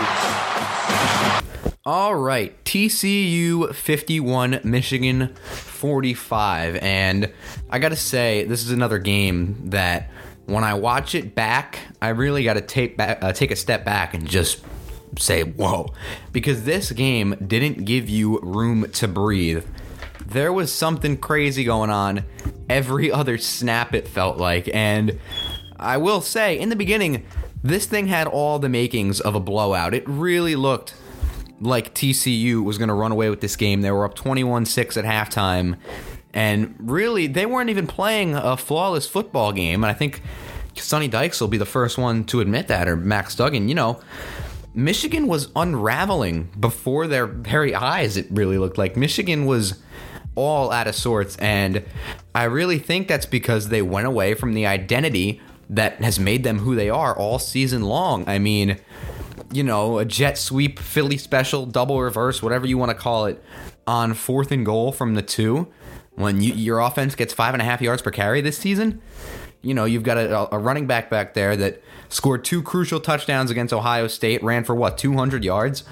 All 1.86 2.16
right, 2.16 2.54
TCU 2.64 3.74
51, 3.74 4.62
Michigan 4.64 5.36
45. 5.36 6.78
And 6.78 7.32
I 7.70 7.80
got 7.80 7.90
to 7.90 7.98
say, 7.98 8.46
this 8.46 8.64
is 8.64 8.72
another 8.72 9.00
game 9.00 9.70
that 9.70 10.10
when 10.46 10.64
I 10.64 10.76
watch 10.76 11.14
it 11.14 11.36
back, 11.36 11.80
I 12.02 12.10
really 12.10 12.46
got 12.46 12.54
to 12.54 12.62
take 12.62 12.96
back, 12.96 13.22
uh, 13.22 13.34
take 13.34 13.52
a 13.52 13.56
step 13.58 13.84
back 13.84 14.14
and 14.14 14.26
just 14.28 14.64
say, 15.18 15.44
"Whoa," 15.44 15.94
because 16.32 16.64
this 16.64 16.92
game 16.92 17.36
didn't 17.46 17.86
give 17.86 18.10
you 18.10 18.40
room 18.40 18.90
to 18.94 19.08
breathe. 19.08 19.66
There 20.26 20.52
was 20.52 20.74
something 20.74 21.18
crazy 21.18 21.64
going 21.64 21.90
on 21.90 22.24
every 22.70 23.12
other 23.20 23.38
snap. 23.38 23.94
It 23.94 24.08
felt 24.08 24.38
like, 24.38 24.70
and 24.74 25.20
I 25.80 25.98
will 25.98 26.22
say, 26.22 26.58
in 26.58 26.70
the 26.70 26.76
beginning, 26.76 27.26
this 27.64 27.86
thing 27.86 28.08
had 28.08 28.28
all 28.28 28.60
the 28.60 28.70
makings 28.70 29.20
of 29.20 29.36
a 29.36 29.40
blowout. 29.40 29.94
It 29.94 30.04
really 30.08 30.56
looked 30.56 30.94
like 31.60 31.94
TCU 31.94 32.64
was 32.64 32.78
going 32.78 32.90
to 32.90 32.94
run 32.94 33.12
away 33.12 33.30
with 33.30 33.42
this 33.42 33.56
game. 33.56 33.82
They 33.82 33.92
were 33.92 34.06
up 34.06 34.16
21 34.16 34.66
6 34.66 34.98
at 34.98 35.06
halftime. 35.06 35.78
And 36.34 36.76
really, 36.80 37.28
they 37.28 37.46
weren't 37.46 37.70
even 37.70 37.88
playing 37.88 38.36
a 38.36 38.58
flawless 38.58 39.08
football 39.08 39.52
game. 39.52 39.84
And 39.84 39.90
I 39.90 39.94
think 39.94 40.22
Sonny 40.76 41.08
Dykes 41.08 41.42
will 41.42 41.48
be 41.48 41.58
the 41.58 41.66
first 41.66 41.98
one 41.98 42.24
to 42.26 42.42
admit 42.42 42.68
that, 42.68 42.88
or 42.88 42.96
Max 42.96 43.34
Duggan. 43.34 43.70
You 43.70 43.76
know, 43.76 44.02
Michigan 44.74 45.28
was 45.28 45.50
unraveling 45.56 46.50
before 46.60 47.08
their 47.08 47.26
very 47.26 47.74
eyes, 47.74 48.18
it 48.18 48.28
really 48.30 48.58
looked 48.58 48.78
like. 48.78 48.96
Michigan 48.96 49.46
was 49.46 49.82
all 50.36 50.72
out 50.72 50.88
of 50.88 50.96
sorts. 50.96 51.36
And 51.38 51.84
I 52.36 52.44
really 52.44 52.80
think 52.80 53.08
that's 53.08 53.26
because 53.26 53.70
they 53.70 53.82
went 53.82 54.08
away 54.08 54.36
from 54.36 54.54
the 54.54 54.66
identity 54.66 55.42
that 55.70 56.02
has 56.02 56.20
made 56.20 56.44
them 56.44 56.60
who 56.60 56.76
they 56.76 56.90
are 56.90 57.18
all 57.18 57.40
season 57.40 57.82
long. 57.82 58.28
I 58.30 58.40
mean, 58.40 58.80
you 59.52 59.64
know, 59.64 59.98
a 59.98 60.06
jet 60.06 60.38
sweep, 60.38 60.80
Philly 60.80 61.18
special, 61.18 61.66
double 61.66 62.02
reverse, 62.02 62.42
whatever 62.42 62.68
you 62.68 62.78
want 62.78 62.92
to 62.92 62.98
call 62.98 63.26
it, 63.26 63.44
on 63.86 64.14
fourth 64.14 64.52
and 64.52 64.66
goal 64.66 64.92
from 64.92 65.16
the 65.16 65.22
two 65.22 65.68
when 66.16 66.42
you, 66.42 66.54
your 66.54 66.80
offense 66.80 67.16
gets 67.16 67.34
five 67.34 67.54
and 67.54 67.62
a 67.62 67.66
half 67.66 67.82
yards 67.82 68.02
per 68.02 68.12
carry 68.12 68.42
this 68.42 68.58
season, 68.58 69.02
you 69.62 69.74
know, 69.74 69.86
you've 69.86 70.04
got 70.04 70.18
a, 70.18 70.54
a, 70.56 70.60
running 70.60 70.88
back 70.88 71.10
back 71.10 71.34
there 71.34 71.56
that 71.56 71.82
scored 72.10 72.46
two 72.46 72.62
crucial 72.62 73.00
touchdowns 73.00 73.52
against 73.52 73.74
Ohio 73.74 74.08
State, 74.08 74.44
ran 74.44 74.64
for 74.64 74.76
what, 74.76 74.98
200 74.98 75.44
yards, 75.44 75.84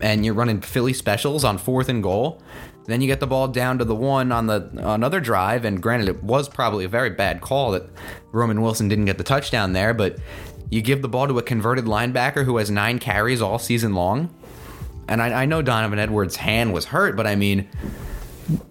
and 0.00 0.24
you're 0.24 0.34
running 0.34 0.60
Philly 0.60 0.92
specials 0.92 1.44
on 1.44 1.58
fourth 1.58 1.88
and 1.88 2.02
goal. 2.02 2.42
Then 2.84 3.00
you 3.00 3.08
get 3.08 3.18
the 3.18 3.26
ball 3.26 3.48
down 3.48 3.78
to 3.78 3.84
the 3.84 3.96
one 3.96 4.30
on 4.30 4.46
the 4.46 4.70
another 4.76 5.18
drive, 5.18 5.64
and 5.64 5.82
granted, 5.82 6.08
it 6.08 6.22
was 6.22 6.48
probably 6.48 6.84
a 6.84 6.88
very 6.88 7.10
bad 7.10 7.40
call 7.40 7.72
that 7.72 7.88
Roman 8.30 8.62
Wilson 8.62 8.86
didn't 8.86 9.06
get 9.06 9.18
the 9.18 9.24
touchdown 9.24 9.72
there, 9.72 9.92
but 9.92 10.18
you 10.70 10.82
give 10.82 11.02
the 11.02 11.08
ball 11.08 11.26
to 11.26 11.38
a 11.38 11.42
converted 11.42 11.84
linebacker 11.86 12.44
who 12.44 12.58
has 12.58 12.70
nine 12.70 12.98
carries 12.98 13.42
all 13.42 13.58
season 13.58 13.94
long. 13.94 14.32
And 15.08 15.22
I, 15.22 15.42
I 15.42 15.46
know 15.46 15.62
Donovan 15.62 15.98
Edwards' 15.98 16.36
hand 16.36 16.72
was 16.72 16.86
hurt, 16.86 17.16
but 17.16 17.26
I 17.26 17.36
mean, 17.36 17.68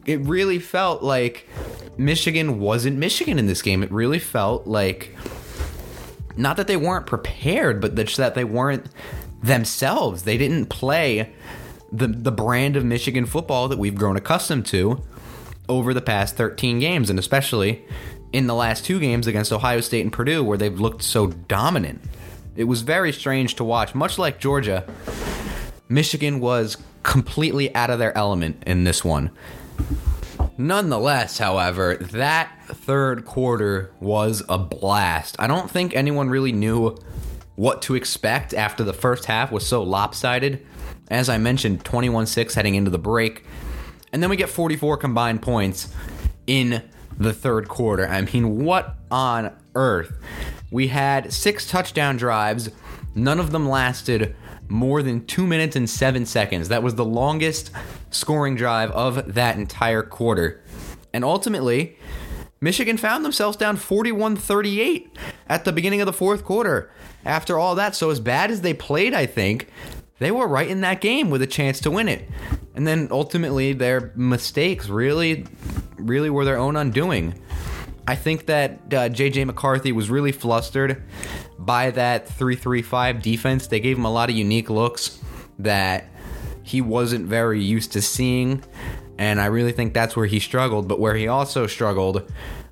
it 0.06 0.20
really 0.22 0.60
felt 0.60 1.04
like 1.04 1.48
Michigan 1.98 2.60
wasn't 2.60 2.98
Michigan 2.98 3.40
in 3.40 3.48
this 3.48 3.62
game. 3.62 3.84
It 3.84 3.92
really 3.92 4.20
felt 4.20 4.68
like 4.68 5.16
not 6.38 6.58
that 6.58 6.68
they 6.68 6.78
weren't 6.78 7.06
prepared, 7.06 7.80
but 7.82 7.96
just 7.96 8.18
that 8.18 8.36
they 8.36 8.44
weren't 8.44 8.86
themselves. 9.42 10.24
They 10.24 10.38
didn't 10.38 10.68
play 10.68 11.34
the 11.92 12.08
the 12.08 12.32
brand 12.32 12.75
of 12.75 12.84
Michigan 12.84 13.25
football 13.25 13.68
that 13.70 13.80
we've 13.80 13.96
grown 13.96 14.18
accustomed 14.18 14.66
to 14.68 15.02
over 15.70 15.94
the 15.94 16.02
past 16.02 16.36
13 16.36 16.80
games, 16.80 17.10
and 17.10 17.18
especially 17.18 17.86
in 18.34 18.48
the 18.48 18.56
last 18.56 18.86
two 18.86 19.00
games 19.00 19.28
against 19.28 19.52
Ohio 19.54 19.82
State 19.82 20.02
and 20.02 20.12
Purdue, 20.12 20.44
where 20.44 20.58
they've 20.58 20.80
looked 20.80 21.02
so 21.02 21.28
dominant. 21.28 22.02
It 22.56 22.66
was 22.66 22.82
very 22.82 23.12
strange 23.12 23.56
to 23.56 23.64
watch. 23.64 23.96
Much 23.96 24.18
like 24.18 24.40
Georgia, 24.40 24.86
Michigan 25.90 26.40
was 26.40 26.78
completely 27.04 27.74
out 27.75 27.90
of 27.90 28.00
their 28.00 28.16
element 28.18 28.64
in 28.66 28.84
this 28.84 29.04
one. 29.04 29.32
Nonetheless, 30.58 31.38
however, 31.38 31.98
that 31.98 32.50
third 32.68 33.26
quarter 33.26 33.92
was 34.00 34.42
a 34.48 34.58
blast. 34.58 35.36
I 35.38 35.48
don't 35.48 35.70
think 35.70 35.96
anyone 35.96 36.30
really 36.30 36.54
knew 36.54 36.98
what 37.56 37.82
to 37.84 37.96
expect 37.96 38.54
after 38.54 38.84
the 38.84 38.94
first 38.94 39.26
half 39.26 39.52
was 39.52 39.66
so 39.66 39.84
lopsided. 39.84 40.66
As 41.10 41.30
I 41.30 41.38
mentioned, 41.38 41.84
21 41.84 42.26
6 42.26 42.56
heading 42.56 42.76
into 42.76 42.90
the 42.90 42.98
break. 42.98 43.46
And 44.14 44.24
then 44.24 44.30
we 44.30 44.38
get 44.38 44.50
44 44.50 44.98
combined 44.98 45.42
points 45.42 45.94
in 46.48 46.84
the 47.18 47.34
third 47.34 47.68
quarter. 47.68 48.08
I 48.08 48.22
mean, 48.22 48.64
what 48.64 48.96
on 49.12 49.54
earth? 49.76 50.18
We 50.72 50.88
had 50.88 51.34
six 51.34 51.70
touchdown 51.70 52.18
drives, 52.18 52.70
none 53.14 53.40
of 53.40 53.52
them 53.52 53.68
lasted 53.68 54.36
more 54.69 55.01
than 55.01 55.25
two 55.25 55.45
minutes 55.45 55.75
and 55.75 55.89
seven 55.89 56.25
seconds. 56.25 56.69
That 56.69 56.84
was 56.84 56.95
the 56.95 57.05
longest 57.05 57.72
scoring 58.10 58.55
drive 58.55 58.91
of 58.91 59.34
that 59.34 59.57
entire 59.57 60.03
quarter. 60.03 60.63
And 61.13 61.24
ultimately, 61.24 61.98
Michigan 62.62 62.98
found 62.98 63.24
themselves 63.24 63.57
down 63.57 63.77
41 63.77 64.36
38 64.36 65.17
at 65.48 65.65
the 65.65 65.72
beginning 65.72 66.01
of 66.01 66.05
the 66.05 66.13
fourth 66.13 66.43
quarter. 66.43 66.91
After 67.24 67.57
all 67.60 67.75
that, 67.75 67.95
so 67.95 68.10
as 68.10 68.19
bad 68.19 68.51
as 68.51 68.62
they 68.62 68.74
played, 68.74 69.13
I 69.13 69.25
think, 69.25 69.67
they 70.19 70.31
were 70.31 70.48
right 70.48 70.69
in 70.69 70.81
that 70.81 71.01
game 71.01 71.29
with 71.29 71.41
a 71.41 71.48
chance 71.48 71.79
to 71.81 71.91
win 71.91 72.07
it. 72.07 72.29
And 72.74 72.88
then 72.88 73.07
ultimately, 73.12 73.74
their 73.74 74.12
mistakes 74.15 74.89
really, 74.89 75.45
really 75.98 76.29
were 76.29 76.45
their 76.45 76.57
own 76.57 76.75
undoing. 76.75 77.39
I 78.07 78.15
think 78.15 78.45
that 78.45 78.72
uh, 78.88 79.10
JJ 79.10 79.45
McCarthy 79.45 79.91
was 79.91 80.10
really 80.10 80.31
flustered 80.31 81.03
by 81.65 81.91
that 81.91 82.27
335 82.27 83.22
defense. 83.22 83.67
They 83.67 83.79
gave 83.79 83.98
him 83.98 84.05
a 84.05 84.12
lot 84.12 84.29
of 84.29 84.36
unique 84.36 84.69
looks 84.69 85.19
that 85.60 86.05
he 86.63 86.81
wasn't 86.81 87.27
very 87.27 87.62
used 87.62 87.91
to 87.93 88.01
seeing. 88.01 88.63
And 89.17 89.39
I 89.39 89.45
really 89.48 89.72
think 89.72 89.93
that's 89.93 90.15
where 90.15 90.25
he 90.25 90.39
struggled. 90.39 90.88
But 90.88 91.00
where 91.00 91.15
he 91.15 91.27
also 91.27 91.67
struggled 91.67 92.31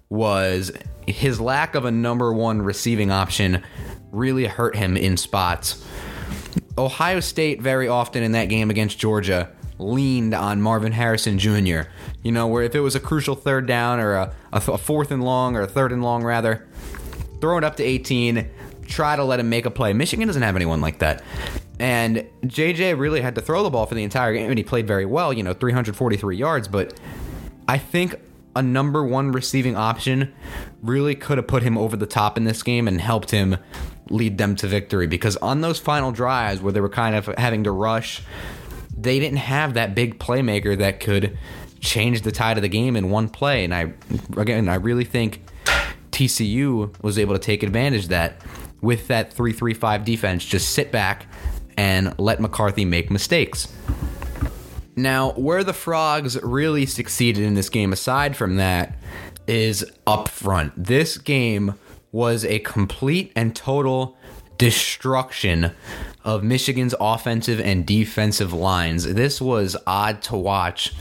was 0.09 0.71
his 1.07 1.39
lack 1.39 1.75
of 1.75 1.85
a 1.85 1.91
number 1.91 2.33
one 2.33 2.62
receiving 2.62 3.12
option 3.12 3.63
really 4.12 4.45
hurt 4.45 4.75
him 4.75 4.95
in 4.95 5.17
spots. 5.17 5.85
Ohio 6.77 7.19
State, 7.19 7.62
very 7.62 7.88
often 7.88 8.23
in 8.23 8.33
that 8.33 8.45
game 8.45 8.69
against 8.69 8.97
Georgia, 9.00 9.50
leaned 9.79 10.33
on 10.33 10.62
Marvin 10.62 10.91
Harrison 10.91 11.38
Jr. 11.39 11.81
You 12.23 12.31
know, 12.31 12.47
where 12.47 12.63
if 12.63 12.75
it 12.75 12.79
was 12.79 12.95
a 12.95 13.00
crucial 13.00 13.35
third 13.35 13.67
down 13.67 14.00
or 14.00 14.13
a, 14.13 14.33
a, 14.51 14.77
fourth 14.77 15.12
and 15.12 15.23
long 15.23 15.55
or 15.55 15.62
a 15.62 15.67
third 15.67 15.91
and 15.91 16.03
long 16.03 16.23
rather, 16.23 16.67
throw 17.41 17.57
it 17.57 17.63
up 17.63 17.75
to 17.77 17.83
18, 17.83 18.50
try 18.93 19.15
to 19.15 19.23
let 19.23 19.39
him 19.39 19.50
make 19.50 19.65
a 19.65 19.71
play. 19.71 19.93
Michigan 19.93 20.27
doesn't 20.27 20.41
have 20.41 20.55
anyone 20.55 20.81
like 20.81 21.00
that. 21.00 21.23
And 21.79 22.27
JJ 22.43 22.97
really 22.97 23.21
had 23.21 23.35
to 23.35 23.41
throw 23.41 23.63
the 23.63 23.69
ball 23.69 23.85
for 23.85 23.95
the 23.95 24.03
entire 24.03 24.33
game, 24.33 24.50
and 24.50 24.57
he 24.57 24.63
played 24.63 24.88
very 24.88 25.05
well, 25.05 25.33
you 25.33 25.43
know, 25.43 25.53
343 25.53 26.38
yards. 26.38 26.67
But 26.67 27.00
I 27.67 27.77
think 27.77 28.15
a 28.55 28.62
number 28.62 29.03
one 29.03 29.31
receiving 29.31 29.75
option 29.75 30.33
really 30.81 31.15
could 31.15 31.38
have 31.38 31.47
put 31.47 31.63
him 31.63 31.77
over 31.77 31.97
the 31.97 32.05
top 32.05 32.38
in 32.38 32.43
this 32.43 32.62
game 32.62 32.88
and 32.88 33.01
helped 33.01 33.31
him 33.31 33.57
lead 34.09 34.38
them 34.38 34.55
to 34.55 34.67
victory 34.67 35.07
because 35.07 35.38
on 35.38 35.62
those 35.62 35.79
final 35.79 36.12
drives 36.12 36.62
where 36.62 36.73
they 36.73 36.81
were 36.81 36.89
kind 36.89 37.15
of 37.15 37.25
having 37.38 37.63
to 37.63 37.71
rush 37.71 38.21
they 38.95 39.19
didn't 39.19 39.39
have 39.39 39.73
that 39.73 39.95
big 39.95 40.19
playmaker 40.19 40.77
that 40.77 41.00
could 41.00 41.38
change 41.79 42.21
the 42.21 42.31
tide 42.31 42.57
of 42.57 42.62
the 42.62 42.69
game 42.69 42.95
in 42.95 43.09
one 43.09 43.29
play. 43.29 43.63
And 43.63 43.73
I, 43.73 43.93
again, 44.38 44.69
I 44.69 44.75
really 44.75 45.03
think 45.03 45.41
TCU 46.12 46.93
was 47.01 47.17
able 47.17 47.33
to 47.33 47.39
take 47.39 47.63
advantage 47.63 48.03
of 48.03 48.09
that 48.09 48.41
with 48.84 49.08
that 49.08 49.34
3 49.34 49.52
3 49.52 49.74
5 49.74 50.06
defense. 50.06 50.46
Just 50.46 50.72
sit 50.72 50.92
back 50.92 51.25
and 51.75 52.13
let 52.20 52.40
McCarthy 52.40 52.86
make 52.86 53.10
mistakes. 53.10 53.74
Now, 54.96 55.32
where 55.32 55.63
the 55.63 55.74
Frogs 55.74 56.40
really 56.44 56.86
succeeded 56.86 57.44
in 57.44 57.56
this 57.56 57.70
game, 57.70 57.92
aside 57.92 58.36
from 58.36 58.58
that, 58.58 59.00
is 59.48 59.84
up 60.06 60.28
front. 60.28 60.72
This 60.78 61.18
game 61.18 61.74
was 62.12 62.46
a 62.46 62.60
complete 62.60 63.32
and 63.36 63.56
total 63.56 64.16
destruction 64.60 65.72
of 66.24 66.44
Michigan's 66.44 66.94
offensive 67.00 67.60
and 67.60 67.88
defensive 67.88 68.54
lines. 68.54 69.04
This 69.04 69.42
was 69.42 69.75
odd 69.88 70.22
to 70.24 70.38
watch 70.38 70.94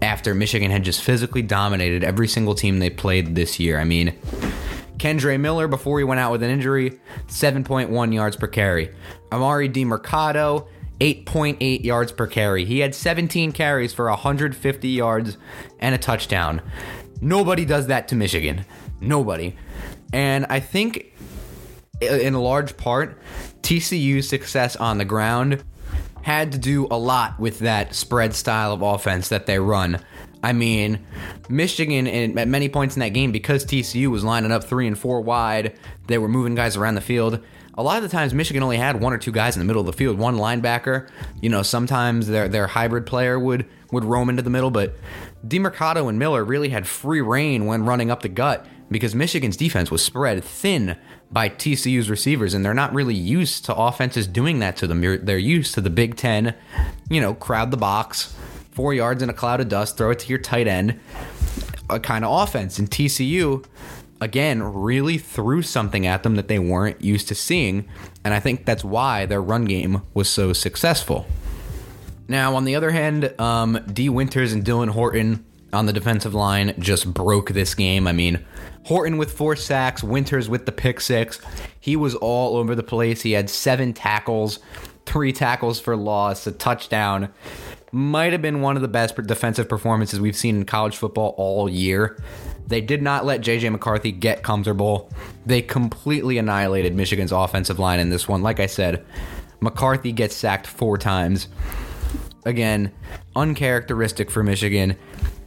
after 0.00 0.34
Michigan 0.34 0.70
had 0.70 0.82
just 0.82 1.02
physically 1.02 1.42
dominated 1.42 2.02
every 2.02 2.28
single 2.28 2.54
team 2.54 2.78
they 2.78 2.90
played 2.90 3.34
this 3.34 3.60
year. 3.60 3.78
I 3.78 3.84
mean, 3.84 4.14
Kendre 4.98 5.38
Miller, 5.38 5.68
before 5.68 5.98
he 5.98 6.04
went 6.04 6.20
out 6.20 6.32
with 6.32 6.42
an 6.42 6.50
injury, 6.50 6.98
7.1 7.26 8.14
yards 8.14 8.36
per 8.36 8.46
carry. 8.46 8.94
Emari 9.30 9.72
Demercado, 9.72 10.66
8.8 11.00 11.84
yards 11.84 12.12
per 12.12 12.26
carry. 12.26 12.64
He 12.64 12.78
had 12.78 12.94
17 12.94 13.52
carries 13.52 13.92
for 13.92 14.08
150 14.08 14.88
yards 14.88 15.36
and 15.80 15.94
a 15.94 15.98
touchdown. 15.98 16.62
Nobody 17.20 17.64
does 17.64 17.88
that 17.88 18.08
to 18.08 18.16
Michigan. 18.16 18.64
Nobody. 19.00 19.56
And 20.12 20.46
I 20.48 20.60
think, 20.60 21.12
in 22.00 22.34
large 22.34 22.76
part, 22.76 23.20
TCU's 23.62 24.28
success 24.28 24.76
on 24.76 24.98
the 24.98 25.04
ground 25.04 25.64
had 26.22 26.52
to 26.52 26.58
do 26.58 26.86
a 26.90 26.96
lot 26.96 27.38
with 27.38 27.58
that 27.58 27.94
spread 27.94 28.34
style 28.34 28.72
of 28.72 28.80
offense 28.80 29.28
that 29.28 29.46
they 29.46 29.58
run. 29.58 30.00
I 30.44 30.52
mean, 30.52 31.04
Michigan 31.48 32.06
in, 32.06 32.38
at 32.38 32.48
many 32.48 32.68
points 32.68 32.96
in 32.96 33.00
that 33.00 33.14
game, 33.14 33.32
because 33.32 33.64
TCU 33.64 34.08
was 34.08 34.24
lining 34.24 34.52
up 34.52 34.64
three 34.64 34.86
and 34.86 34.98
four 34.98 35.22
wide, 35.22 35.78
they 36.06 36.18
were 36.18 36.28
moving 36.28 36.54
guys 36.54 36.76
around 36.76 36.96
the 36.96 37.00
field. 37.00 37.42
A 37.76 37.82
lot 37.82 37.96
of 37.96 38.02
the 38.02 38.10
times, 38.10 38.34
Michigan 38.34 38.62
only 38.62 38.76
had 38.76 39.00
one 39.00 39.14
or 39.14 39.18
two 39.18 39.32
guys 39.32 39.56
in 39.56 39.60
the 39.60 39.64
middle 39.64 39.80
of 39.80 39.86
the 39.86 39.94
field, 39.94 40.18
one 40.18 40.36
linebacker. 40.36 41.08
You 41.40 41.48
know, 41.48 41.62
sometimes 41.62 42.26
their 42.26 42.46
their 42.46 42.66
hybrid 42.66 43.06
player 43.06 43.38
would 43.38 43.66
would 43.90 44.04
roam 44.04 44.28
into 44.28 44.42
the 44.42 44.50
middle, 44.50 44.70
but 44.70 44.94
Demercado 45.48 46.10
and 46.10 46.18
Miller 46.18 46.44
really 46.44 46.68
had 46.68 46.86
free 46.86 47.22
reign 47.22 47.64
when 47.64 47.86
running 47.86 48.10
up 48.10 48.20
the 48.20 48.28
gut 48.28 48.66
because 48.90 49.14
Michigan's 49.14 49.56
defense 49.56 49.90
was 49.90 50.04
spread 50.04 50.44
thin 50.44 50.96
by 51.32 51.48
TCU's 51.48 52.10
receivers, 52.10 52.52
and 52.52 52.64
they're 52.64 52.74
not 52.74 52.92
really 52.92 53.14
used 53.14 53.64
to 53.64 53.74
offenses 53.74 54.26
doing 54.26 54.58
that 54.58 54.76
to 54.76 54.86
them. 54.86 55.00
They're 55.00 55.38
used 55.38 55.72
to 55.74 55.80
the 55.80 55.90
Big 55.90 56.16
Ten, 56.16 56.54
you 57.08 57.20
know, 57.20 57.34
crowd 57.34 57.70
the 57.70 57.76
box, 57.78 58.36
four 58.74 58.92
yards 58.92 59.22
in 59.22 59.30
a 59.30 59.32
cloud 59.32 59.60
of 59.60 59.68
dust, 59.68 59.96
throw 59.96 60.10
it 60.10 60.18
to 60.18 60.28
your 60.28 60.38
tight 60.38 60.66
end, 60.66 60.98
a 61.88 62.00
kind 62.00 62.24
of 62.24 62.42
offense. 62.42 62.78
And 62.78 62.90
TCU, 62.90 63.64
again, 64.20 64.62
really 64.62 65.16
threw 65.16 65.62
something 65.62 66.06
at 66.06 66.24
them 66.24 66.34
that 66.34 66.48
they 66.48 66.58
weren't 66.58 67.00
used 67.00 67.28
to 67.28 67.34
seeing, 67.34 67.88
and 68.24 68.34
I 68.34 68.40
think 68.40 68.64
that's 68.64 68.84
why 68.84 69.26
their 69.26 69.40
run 69.40 69.64
game 69.64 70.02
was 70.12 70.28
so 70.28 70.52
successful. 70.52 71.26
Now, 72.26 72.56
on 72.56 72.64
the 72.64 72.74
other 72.74 72.90
hand, 72.90 73.38
um, 73.40 73.78
Dee 73.92 74.08
Winters 74.08 74.52
and 74.52 74.64
Dylan 74.64 74.90
Horton 74.90 75.44
on 75.72 75.86
the 75.86 75.92
defensive 75.92 76.34
line 76.34 76.74
just 76.78 77.12
broke 77.12 77.50
this 77.50 77.74
game. 77.74 78.06
I 78.06 78.12
mean, 78.12 78.44
Horton 78.84 79.18
with 79.18 79.32
four 79.32 79.56
sacks, 79.56 80.02
Winters 80.02 80.48
with 80.48 80.66
the 80.66 80.72
pick 80.72 81.00
six. 81.00 81.40
He 81.78 81.96
was 81.96 82.14
all 82.14 82.56
over 82.56 82.74
the 82.74 82.82
place. 82.82 83.22
He 83.22 83.32
had 83.32 83.50
seven 83.50 83.92
tackles, 83.92 84.58
three 85.06 85.32
tackles 85.32 85.80
for 85.80 85.96
loss, 85.96 86.46
a 86.46 86.52
touchdown. 86.52 87.28
Might 87.94 88.32
have 88.32 88.42
been 88.42 88.60
one 88.60 88.74
of 88.74 88.82
the 88.82 88.88
best 88.88 89.14
defensive 89.24 89.68
performances 89.68 90.18
we've 90.18 90.34
seen 90.34 90.56
in 90.56 90.64
college 90.64 90.96
football 90.96 91.32
all 91.36 91.68
year. 91.68 92.20
They 92.66 92.80
did 92.80 93.02
not 93.02 93.24
let 93.24 93.40
JJ 93.40 93.70
McCarthy 93.70 94.10
get 94.10 94.42
comfortable. 94.42 95.08
They 95.46 95.62
completely 95.62 96.36
annihilated 96.38 96.96
Michigan's 96.96 97.30
offensive 97.30 97.78
line 97.78 98.00
in 98.00 98.10
this 98.10 98.26
one. 98.26 98.42
Like 98.42 98.58
I 98.58 98.66
said, 98.66 99.04
McCarthy 99.60 100.10
gets 100.10 100.34
sacked 100.34 100.66
four 100.66 100.98
times. 100.98 101.46
Again, 102.44 102.90
uncharacteristic 103.36 104.28
for 104.28 104.42
Michigan. 104.42 104.96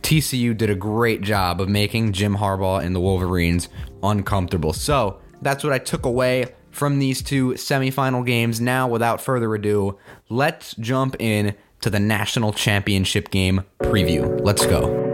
TCU 0.02 0.56
did 0.56 0.70
a 0.70 0.76
great 0.76 1.24
job 1.24 1.60
of 1.60 1.68
making 1.68 2.14
Jim 2.14 2.38
Harbaugh 2.38 2.82
and 2.82 2.96
the 2.96 3.02
Wolverines 3.02 3.68
uncomfortable. 4.04 4.72
So 4.72 5.20
that's 5.42 5.66
what 5.66 5.74
I 5.74 5.80
took 5.80 6.06
away 6.06 6.46
from 6.72 7.00
these 7.00 7.22
two 7.22 7.56
semifinal 7.56 8.26
games. 8.26 8.62
Now, 8.62 8.88
without 8.88 9.20
further 9.20 9.54
ado, 9.54 9.98
let's 10.30 10.76
jump 10.76 11.18
in 11.20 11.54
to 11.82 11.90
the 11.90 12.00
national 12.00 12.54
championship 12.54 13.30
game 13.30 13.64
preview. 13.80 14.40
Let's 14.44 14.66
go. 14.66 15.06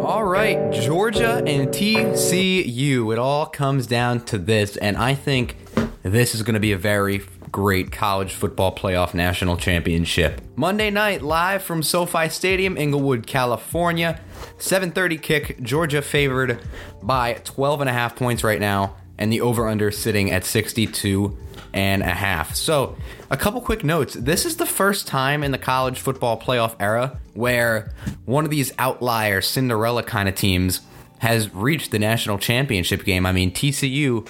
All 0.00 0.24
right, 0.24 0.72
Georgia 0.72 1.42
and 1.46 1.68
TCU. 1.68 3.12
It 3.12 3.18
all 3.18 3.46
comes 3.46 3.86
down 3.86 4.24
to 4.26 4.38
this, 4.38 4.76
and 4.76 4.96
I 4.96 5.14
think 5.14 5.56
this 6.02 6.34
is 6.34 6.42
going 6.42 6.54
to 6.54 6.60
be 6.60 6.72
a 6.72 6.78
very 6.78 7.22
great 7.52 7.92
college 7.92 8.32
football 8.32 8.74
playoff 8.74 9.12
national 9.14 9.58
championship. 9.58 10.40
Monday 10.56 10.90
night 10.90 11.22
live 11.22 11.62
from 11.62 11.82
SoFi 11.82 12.28
Stadium, 12.30 12.76
Inglewood, 12.76 13.26
California. 13.26 14.18
7:30 14.58 15.20
kick. 15.20 15.62
Georgia 15.62 16.02
favored 16.02 16.60
by 17.02 17.34
12 17.44 17.82
and 17.82 17.90
a 17.90 17.92
half 17.92 18.16
points 18.16 18.42
right 18.42 18.60
now 18.60 18.96
and 19.18 19.32
the 19.32 19.40
over 19.40 19.68
under 19.68 19.90
sitting 19.90 20.30
at 20.30 20.44
62 20.44 21.36
and 21.72 22.02
a 22.02 22.06
half. 22.06 22.54
So, 22.54 22.96
a 23.30 23.36
couple 23.36 23.60
quick 23.60 23.82
notes. 23.84 24.14
This 24.14 24.44
is 24.44 24.56
the 24.56 24.66
first 24.66 25.06
time 25.06 25.42
in 25.42 25.52
the 25.52 25.58
college 25.58 25.98
football 25.98 26.38
playoff 26.38 26.74
era 26.78 27.18
where 27.34 27.92
one 28.24 28.44
of 28.44 28.50
these 28.50 28.72
outlier 28.78 29.40
Cinderella 29.40 30.02
kind 30.02 30.28
of 30.28 30.34
teams 30.34 30.80
has 31.20 31.54
reached 31.54 31.90
the 31.92 31.98
national 31.98 32.38
championship 32.38 33.04
game. 33.04 33.24
I 33.24 33.32
mean, 33.32 33.52
TCU 33.52 34.28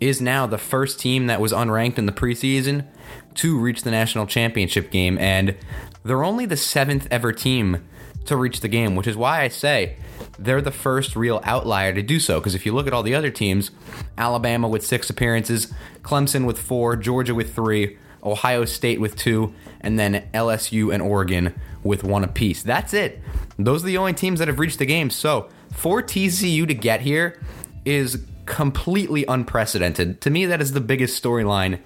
is 0.00 0.20
now 0.20 0.46
the 0.46 0.58
first 0.58 1.00
team 1.00 1.26
that 1.26 1.40
was 1.40 1.52
unranked 1.52 1.98
in 1.98 2.06
the 2.06 2.12
preseason 2.12 2.86
to 3.34 3.58
reach 3.58 3.82
the 3.82 3.90
national 3.90 4.26
championship 4.26 4.90
game, 4.90 5.18
and 5.18 5.56
they're 6.04 6.24
only 6.24 6.46
the 6.46 6.56
seventh 6.56 7.08
ever 7.10 7.32
team 7.32 7.84
to 8.26 8.36
reach 8.36 8.60
the 8.60 8.68
game, 8.68 8.94
which 8.94 9.06
is 9.06 9.16
why 9.16 9.42
I 9.42 9.48
say 9.48 9.96
they're 10.38 10.62
the 10.62 10.70
first 10.70 11.16
real 11.16 11.40
outlier 11.44 11.92
to 11.92 12.02
do 12.02 12.20
so. 12.20 12.38
Because 12.38 12.54
if 12.54 12.64
you 12.64 12.72
look 12.72 12.86
at 12.86 12.92
all 12.92 13.02
the 13.02 13.14
other 13.14 13.30
teams, 13.30 13.70
Alabama 14.16 14.68
with 14.68 14.86
six 14.86 15.10
appearances, 15.10 15.72
Clemson 16.02 16.46
with 16.46 16.58
four, 16.58 16.96
Georgia 16.96 17.34
with 17.34 17.54
three, 17.54 17.98
Ohio 18.22 18.64
State 18.64 19.00
with 19.00 19.16
two, 19.16 19.54
and 19.80 19.98
then 19.98 20.28
LSU 20.34 20.92
and 20.92 21.02
Oregon 21.02 21.54
with 21.82 22.04
one 22.04 22.24
apiece. 22.24 22.62
That's 22.62 22.94
it. 22.94 23.20
Those 23.58 23.82
are 23.82 23.86
the 23.86 23.98
only 23.98 24.12
teams 24.12 24.38
that 24.38 24.48
have 24.48 24.58
reached 24.58 24.78
the 24.78 24.86
game. 24.86 25.10
So 25.10 25.48
for 25.72 26.02
TCU 26.02 26.66
to 26.66 26.74
get 26.74 27.00
here 27.00 27.40
is 27.84 28.24
completely 28.46 29.24
unprecedented. 29.26 30.20
To 30.22 30.30
me, 30.30 30.46
that 30.46 30.60
is 30.60 30.72
the 30.72 30.80
biggest 30.80 31.22
storyline 31.22 31.80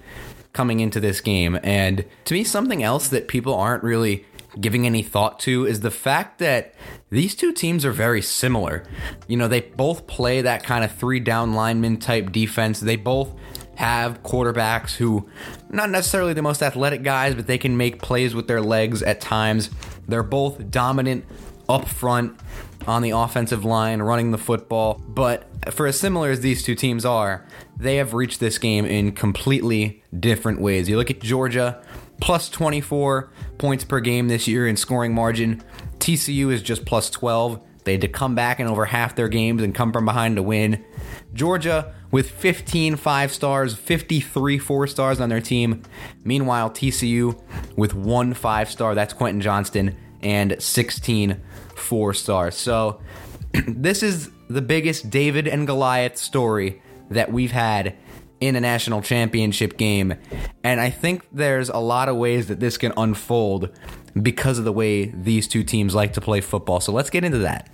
coming 0.53 0.79
into 0.79 0.99
this 0.99 1.19
game. 1.19 1.59
And 1.63 2.05
to 2.25 2.33
me, 2.33 2.43
something 2.43 2.83
else 2.83 3.07
that 3.09 3.27
people 3.27 3.53
aren't 3.55 3.83
really 3.83 4.25
giving 4.59 4.85
any 4.85 5.03
thought 5.03 5.39
to 5.39 5.65
is 5.65 5.79
the 5.81 5.91
fact 5.91 6.39
that 6.39 6.73
these 7.09 7.35
two 7.35 7.51
teams 7.51 7.85
are 7.85 7.91
very 7.91 8.21
similar. 8.21 8.83
You 9.27 9.37
know, 9.37 9.47
they 9.47 9.61
both 9.61 10.07
play 10.07 10.41
that 10.41 10.63
kind 10.63 10.83
of 10.83 10.91
three 10.91 11.19
down 11.19 11.53
lineman 11.53 11.97
type 11.97 12.31
defense. 12.31 12.79
They 12.79 12.95
both 12.95 13.33
have 13.75 14.21
quarterbacks 14.23 14.95
who, 14.95 15.27
not 15.69 15.89
necessarily 15.89 16.33
the 16.33 16.41
most 16.41 16.61
athletic 16.61 17.03
guys, 17.03 17.33
but 17.35 17.47
they 17.47 17.57
can 17.57 17.75
make 17.75 18.01
plays 18.01 18.35
with 18.35 18.47
their 18.47 18.61
legs 18.61 19.01
at 19.01 19.19
times. 19.19 19.69
They're 20.07 20.23
both 20.23 20.69
dominant 20.69 21.25
up 21.67 21.87
front 21.87 22.39
on 22.87 23.01
the 23.01 23.11
offensive 23.11 23.65
line, 23.65 24.01
running 24.01 24.31
the 24.31 24.37
football. 24.37 25.01
But 25.07 25.47
for 25.73 25.87
as 25.87 25.99
similar 25.99 26.29
as 26.29 26.41
these 26.41 26.63
two 26.63 26.75
teams 26.75 27.05
are, 27.05 27.45
they 27.77 27.95
have 27.95 28.13
reached 28.13 28.39
this 28.39 28.57
game 28.57 28.85
in 28.85 29.13
completely 29.13 30.03
different 30.17 30.59
ways. 30.59 30.89
You 30.89 30.97
look 30.97 31.09
at 31.09 31.21
Georgia, 31.21 31.81
plus 32.23 32.47
24 32.47 33.29
points 33.57 33.83
per 33.83 33.99
game 33.99 34.29
this 34.29 34.47
year 34.47 34.65
in 34.65 34.77
scoring 34.77 35.13
margin. 35.13 35.61
TCU 35.99 36.53
is 36.53 36.61
just 36.61 36.85
plus 36.85 37.09
12. 37.09 37.61
They 37.83 37.91
had 37.91 38.01
to 38.01 38.07
come 38.07 38.33
back 38.33 38.61
in 38.61 38.67
over 38.67 38.85
half 38.85 39.13
their 39.13 39.27
games 39.27 39.61
and 39.61 39.75
come 39.75 39.91
from 39.91 40.05
behind 40.05 40.37
to 40.37 40.41
win. 40.41 40.85
Georgia 41.33 41.93
with 42.11 42.31
15 42.31 42.95
five 42.95 43.33
stars, 43.33 43.75
53 43.75 44.57
four 44.57 44.87
stars 44.87 45.19
on 45.19 45.27
their 45.27 45.41
team. 45.41 45.83
Meanwhile, 46.23 46.69
TCU 46.69 47.41
with 47.75 47.93
one 47.93 48.33
five 48.33 48.71
star, 48.71 48.95
that's 48.95 49.13
Quentin 49.13 49.41
Johnston, 49.41 49.97
and 50.21 50.55
16 50.63 51.41
four 51.75 52.13
stars. 52.13 52.55
So 52.55 53.01
this 53.67 54.01
is 54.01 54.31
the 54.49 54.61
biggest 54.61 55.09
David 55.09 55.45
and 55.45 55.67
Goliath 55.67 56.15
story 56.15 56.81
that 57.09 57.33
we've 57.33 57.51
had 57.51 57.97
in 58.47 58.55
a 58.55 58.61
national 58.61 59.01
championship 59.01 59.77
game. 59.77 60.13
And 60.63 60.81
I 60.81 60.89
think 60.89 61.25
there's 61.31 61.69
a 61.69 61.77
lot 61.77 62.09
of 62.09 62.17
ways 62.17 62.47
that 62.47 62.59
this 62.59 62.77
can 62.77 62.91
unfold 62.97 63.69
because 64.21 64.59
of 64.59 64.65
the 64.65 64.73
way 64.73 65.05
these 65.05 65.47
two 65.47 65.63
teams 65.63 65.95
like 65.95 66.13
to 66.13 66.21
play 66.21 66.41
football. 66.41 66.79
So 66.79 66.91
let's 66.91 67.09
get 67.09 67.23
into 67.23 67.39
that. 67.39 67.69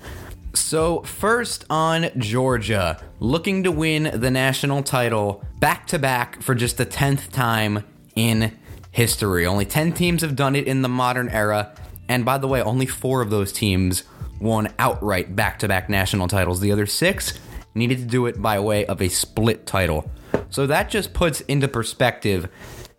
So, 0.54 1.02
first 1.04 1.66
on 1.70 2.10
Georgia, 2.18 3.02
looking 3.20 3.64
to 3.64 3.72
win 3.72 4.10
the 4.20 4.32
national 4.32 4.82
title 4.82 5.44
back 5.60 5.86
to 5.88 6.00
back 6.00 6.42
for 6.42 6.56
just 6.56 6.78
the 6.78 6.88
10th 6.88 7.32
time 7.32 7.84
in 8.16 8.58
history. 8.92 9.46
Only 9.46 9.66
10 9.66 9.94
teams 9.94 10.24
have 10.24 10.36
done 10.36 10.56
it 10.56 10.68
in 10.68 10.82
the 10.82 10.90
modern 10.90 11.30
era. 11.30 11.76
And 12.08 12.26
by 12.26 12.40
the 12.40 12.48
way, 12.48 12.64
only 12.64 12.88
four 12.88 13.22
of 13.22 13.30
those 13.30 13.52
teams 13.52 14.04
won 14.40 14.74
outright 14.80 15.36
back 15.36 15.60
to 15.60 15.68
back 15.68 15.88
national 15.88 16.28
titles. 16.28 16.62
The 16.62 16.72
other 16.72 16.88
six 16.88 17.40
needed 17.76 18.00
to 18.00 18.06
do 18.06 18.26
it 18.26 18.42
by 18.42 18.60
way 18.60 18.86
of 18.88 19.02
a 19.02 19.10
split 19.10 19.68
title. 19.68 20.10
So 20.50 20.68
that 20.68 20.90
just 20.90 21.14
puts 21.14 21.42
into 21.42 21.68
perspective 21.68 22.50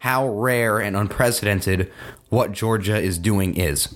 how 0.01 0.29
rare 0.29 0.79
and 0.79 0.97
unprecedented 0.97 1.93
what 2.29 2.53
Georgia 2.53 2.99
is 2.99 3.19
doing 3.19 3.57
is. 3.57 3.95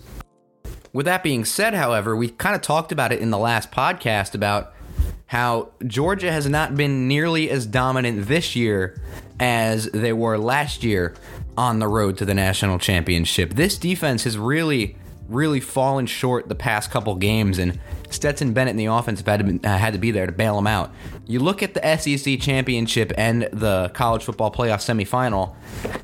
With 0.92 1.06
that 1.06 1.22
being 1.22 1.44
said, 1.44 1.74
however, 1.74 2.14
we 2.14 2.28
kind 2.28 2.54
of 2.54 2.62
talked 2.62 2.92
about 2.92 3.12
it 3.12 3.20
in 3.20 3.30
the 3.30 3.38
last 3.38 3.72
podcast 3.72 4.34
about 4.34 4.72
how 5.26 5.70
Georgia 5.86 6.30
has 6.30 6.48
not 6.48 6.76
been 6.76 7.08
nearly 7.08 7.50
as 7.50 7.66
dominant 7.66 8.28
this 8.28 8.54
year 8.54 9.00
as 9.40 9.90
they 9.90 10.12
were 10.12 10.38
last 10.38 10.84
year 10.84 11.14
on 11.56 11.78
the 11.78 11.88
road 11.88 12.18
to 12.18 12.24
the 12.24 12.34
national 12.34 12.78
championship. 12.78 13.54
This 13.54 13.78
defense 13.78 14.24
has 14.24 14.38
really, 14.38 14.96
really 15.28 15.60
fallen 15.60 16.06
short 16.06 16.48
the 16.48 16.54
past 16.54 16.90
couple 16.90 17.14
games, 17.16 17.58
and 17.58 17.78
Stetson 18.10 18.52
Bennett 18.52 18.70
and 18.70 18.78
the 18.78 18.86
offense 18.86 19.20
have 19.20 19.26
had 19.26 19.62
to, 19.62 19.68
uh, 19.68 19.78
had 19.78 19.92
to 19.92 19.98
be 19.98 20.10
there 20.10 20.26
to 20.26 20.32
bail 20.32 20.56
them 20.56 20.66
out. 20.66 20.92
You 21.26 21.40
look 21.40 21.62
at 21.62 21.74
the 21.74 21.96
SEC 21.96 22.40
championship 22.40 23.12
and 23.16 23.48
the 23.52 23.90
college 23.94 24.24
football 24.24 24.52
playoff 24.52 24.80
semifinal, 24.80 25.54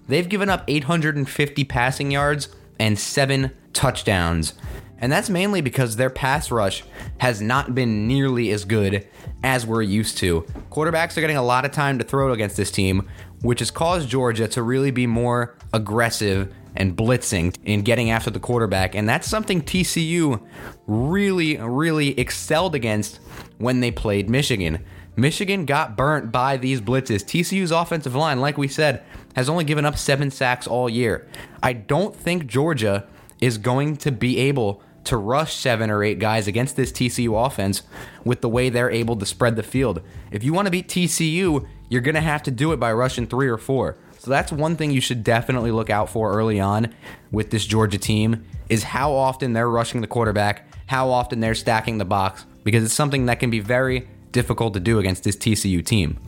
they've 0.08 0.28
given 0.28 0.48
up 0.48 0.64
850 0.66 1.64
passing 1.64 2.10
yards 2.10 2.48
and 2.78 2.98
seven 2.98 3.52
touchdowns. 3.72 4.54
And 4.98 5.10
that's 5.10 5.30
mainly 5.30 5.62
because 5.62 5.96
their 5.96 6.10
pass 6.10 6.50
rush 6.50 6.84
has 7.18 7.40
not 7.40 7.74
been 7.74 8.06
nearly 8.06 8.50
as 8.50 8.64
good 8.64 9.06
as 9.42 9.66
we're 9.66 9.82
used 9.82 10.18
to. 10.18 10.42
Quarterbacks 10.70 11.16
are 11.16 11.22
getting 11.22 11.38
a 11.38 11.42
lot 11.42 11.64
of 11.64 11.72
time 11.72 11.98
to 11.98 12.04
throw 12.04 12.32
against 12.32 12.56
this 12.56 12.70
team, 12.70 13.08
which 13.40 13.60
has 13.60 13.70
caused 13.70 14.08
Georgia 14.08 14.46
to 14.48 14.62
really 14.62 14.90
be 14.90 15.06
more 15.06 15.56
aggressive 15.72 16.52
and 16.76 16.96
blitzing 16.96 17.54
in 17.64 17.82
getting 17.82 18.10
after 18.10 18.30
the 18.30 18.40
quarterback. 18.40 18.94
And 18.94 19.08
that's 19.08 19.28
something 19.28 19.62
TCU 19.62 20.40
really, 20.86 21.56
really 21.56 22.18
excelled 22.18 22.74
against 22.74 23.16
when 23.58 23.80
they 23.80 23.90
played 23.90 24.30
Michigan. 24.30 24.84
Michigan 25.16 25.66
got 25.66 25.96
burnt 25.96 26.32
by 26.32 26.56
these 26.56 26.80
blitzes. 26.80 27.24
TCU's 27.24 27.70
offensive 27.70 28.14
line, 28.14 28.40
like 28.40 28.56
we 28.56 28.68
said, 28.68 29.02
has 29.34 29.48
only 29.48 29.64
given 29.64 29.84
up 29.84 29.98
seven 29.98 30.30
sacks 30.30 30.66
all 30.66 30.88
year. 30.88 31.28
I 31.62 31.72
don't 31.72 32.14
think 32.14 32.46
Georgia 32.46 33.06
is 33.40 33.58
going 33.58 33.96
to 33.98 34.12
be 34.12 34.38
able 34.38 34.82
to 35.04 35.16
rush 35.16 35.54
seven 35.54 35.90
or 35.90 36.04
eight 36.04 36.18
guys 36.18 36.46
against 36.46 36.76
this 36.76 36.92
TCU 36.92 37.46
offense 37.46 37.82
with 38.24 38.40
the 38.42 38.48
way 38.48 38.68
they're 38.68 38.90
able 38.90 39.16
to 39.16 39.26
spread 39.26 39.56
the 39.56 39.62
field. 39.62 40.02
If 40.30 40.44
you 40.44 40.52
want 40.52 40.66
to 40.66 40.70
beat 40.70 40.88
TCU, 40.88 41.66
you're 41.88 42.00
going 42.00 42.14
to 42.14 42.20
have 42.20 42.42
to 42.44 42.50
do 42.50 42.72
it 42.72 42.78
by 42.78 42.92
rushing 42.92 43.26
three 43.26 43.48
or 43.48 43.58
four. 43.58 43.96
So 44.20 44.30
that's 44.30 44.52
one 44.52 44.76
thing 44.76 44.90
you 44.90 45.00
should 45.00 45.24
definitely 45.24 45.70
look 45.70 45.88
out 45.88 46.10
for 46.10 46.30
early 46.30 46.60
on 46.60 46.94
with 47.32 47.48
this 47.48 47.64
Georgia 47.64 47.96
team 47.96 48.44
is 48.68 48.82
how 48.82 49.14
often 49.14 49.54
they're 49.54 49.70
rushing 49.70 50.02
the 50.02 50.06
quarterback, 50.06 50.68
how 50.88 51.08
often 51.08 51.40
they're 51.40 51.54
stacking 51.54 51.96
the 51.96 52.04
box 52.04 52.44
because 52.62 52.84
it's 52.84 52.92
something 52.92 53.24
that 53.26 53.40
can 53.40 53.48
be 53.48 53.60
very 53.60 54.06
difficult 54.30 54.74
to 54.74 54.80
do 54.80 54.98
against 54.98 55.24
this 55.24 55.36
TCU 55.36 55.82
team. 55.82 56.20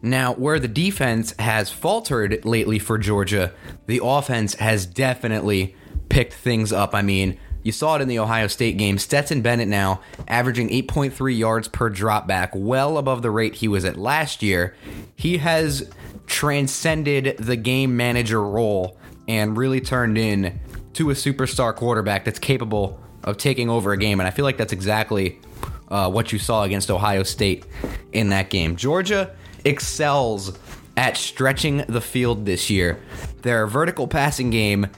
Now, 0.00 0.32
where 0.32 0.58
the 0.58 0.68
defense 0.68 1.34
has 1.38 1.70
faltered 1.70 2.46
lately 2.46 2.78
for 2.78 2.96
Georgia, 2.96 3.52
the 3.88 4.00
offense 4.02 4.54
has 4.54 4.86
definitely 4.86 5.76
picked 6.08 6.32
things 6.32 6.72
up. 6.72 6.94
I 6.94 7.02
mean, 7.02 7.38
you 7.64 7.72
saw 7.72 7.96
it 7.96 8.02
in 8.02 8.08
the 8.08 8.20
Ohio 8.20 8.46
State 8.46 8.76
game. 8.76 8.98
Stetson 8.98 9.40
Bennett 9.42 9.66
now 9.66 10.00
averaging 10.28 10.68
8.3 10.68 11.36
yards 11.36 11.66
per 11.66 11.90
dropback, 11.90 12.54
well 12.54 12.98
above 12.98 13.22
the 13.22 13.30
rate 13.30 13.56
he 13.56 13.66
was 13.66 13.84
at 13.84 13.96
last 13.96 14.42
year. 14.42 14.76
He 15.16 15.38
has 15.38 15.90
transcended 16.26 17.38
the 17.38 17.56
game 17.56 17.96
manager 17.96 18.42
role 18.42 18.98
and 19.26 19.56
really 19.56 19.80
turned 19.80 20.18
in 20.18 20.60
to 20.92 21.10
a 21.10 21.14
superstar 21.14 21.74
quarterback 21.74 22.24
that's 22.24 22.38
capable 22.38 23.00
of 23.24 23.38
taking 23.38 23.70
over 23.70 23.92
a 23.92 23.96
game. 23.96 24.20
And 24.20 24.26
I 24.26 24.30
feel 24.30 24.44
like 24.44 24.58
that's 24.58 24.72
exactly 24.72 25.40
uh, 25.88 26.10
what 26.10 26.32
you 26.32 26.38
saw 26.38 26.64
against 26.64 26.90
Ohio 26.90 27.22
State 27.22 27.64
in 28.12 28.28
that 28.28 28.50
game. 28.50 28.76
Georgia 28.76 29.34
excels 29.64 30.58
at 30.96 31.16
stretching 31.16 31.78
the 31.88 32.02
field 32.02 32.44
this 32.44 32.68
year. 32.68 33.00
Their 33.40 33.66
vertical 33.66 34.06
passing 34.06 34.50
game 34.50 34.88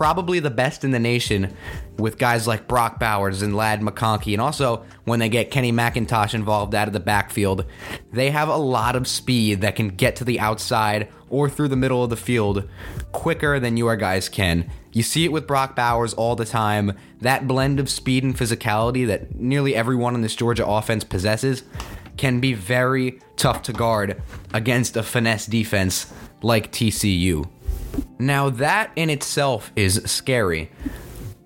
probably 0.00 0.40
the 0.40 0.48
best 0.48 0.82
in 0.82 0.92
the 0.92 0.98
nation 0.98 1.54
with 1.98 2.16
guys 2.16 2.46
like 2.46 2.66
Brock 2.66 2.98
Bowers 2.98 3.42
and 3.42 3.54
Ladd 3.54 3.82
McConkey. 3.82 4.32
And 4.32 4.40
also, 4.40 4.82
when 5.04 5.18
they 5.18 5.28
get 5.28 5.50
Kenny 5.50 5.72
McIntosh 5.72 6.32
involved 6.32 6.74
out 6.74 6.86
of 6.86 6.94
the 6.94 7.00
backfield, 7.00 7.66
they 8.10 8.30
have 8.30 8.48
a 8.48 8.56
lot 8.56 8.96
of 8.96 9.06
speed 9.06 9.60
that 9.60 9.76
can 9.76 9.88
get 9.88 10.16
to 10.16 10.24
the 10.24 10.40
outside 10.40 11.08
or 11.28 11.50
through 11.50 11.68
the 11.68 11.76
middle 11.76 12.02
of 12.02 12.08
the 12.08 12.16
field 12.16 12.66
quicker 13.12 13.60
than 13.60 13.76
your 13.76 13.94
guys 13.94 14.30
can. 14.30 14.70
You 14.90 15.02
see 15.02 15.26
it 15.26 15.32
with 15.32 15.46
Brock 15.46 15.76
Bowers 15.76 16.14
all 16.14 16.34
the 16.34 16.46
time. 16.46 16.96
That 17.20 17.46
blend 17.46 17.78
of 17.78 17.90
speed 17.90 18.24
and 18.24 18.34
physicality 18.34 19.06
that 19.06 19.34
nearly 19.34 19.74
everyone 19.74 20.14
in 20.14 20.22
this 20.22 20.34
Georgia 20.34 20.66
offense 20.66 21.04
possesses 21.04 21.62
can 22.16 22.40
be 22.40 22.54
very 22.54 23.20
tough 23.36 23.60
to 23.64 23.74
guard 23.74 24.22
against 24.54 24.96
a 24.96 25.02
finesse 25.02 25.44
defense 25.44 26.10
like 26.40 26.72
TCU. 26.72 27.46
Now, 28.18 28.50
that 28.50 28.92
in 28.96 29.10
itself 29.10 29.72
is 29.76 30.02
scary 30.06 30.70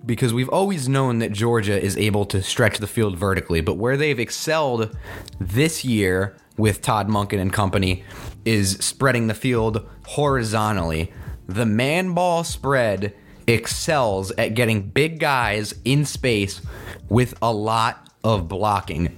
because 0.05 0.33
we've 0.33 0.49
always 0.49 0.87
known 0.87 1.19
that 1.19 1.31
Georgia 1.31 1.81
is 1.81 1.97
able 1.97 2.25
to 2.25 2.41
stretch 2.41 2.77
the 2.77 2.87
field 2.87 3.17
vertically, 3.17 3.61
but 3.61 3.75
where 3.75 3.97
they've 3.97 4.19
excelled 4.19 4.95
this 5.39 5.83
year 5.83 6.37
with 6.57 6.81
Todd 6.81 7.07
Monken 7.07 7.39
and 7.39 7.51
company 7.51 8.03
is 8.45 8.71
spreading 8.73 9.27
the 9.27 9.33
field 9.33 9.87
horizontally. 10.05 11.11
The 11.47 11.65
man 11.65 12.13
ball 12.13 12.43
spread 12.43 13.15
excels 13.47 14.31
at 14.37 14.55
getting 14.55 14.89
big 14.89 15.19
guys 15.19 15.73
in 15.83 16.05
space 16.05 16.61
with 17.09 17.37
a 17.41 17.51
lot 17.51 18.09
of 18.23 18.47
blocking. 18.47 19.17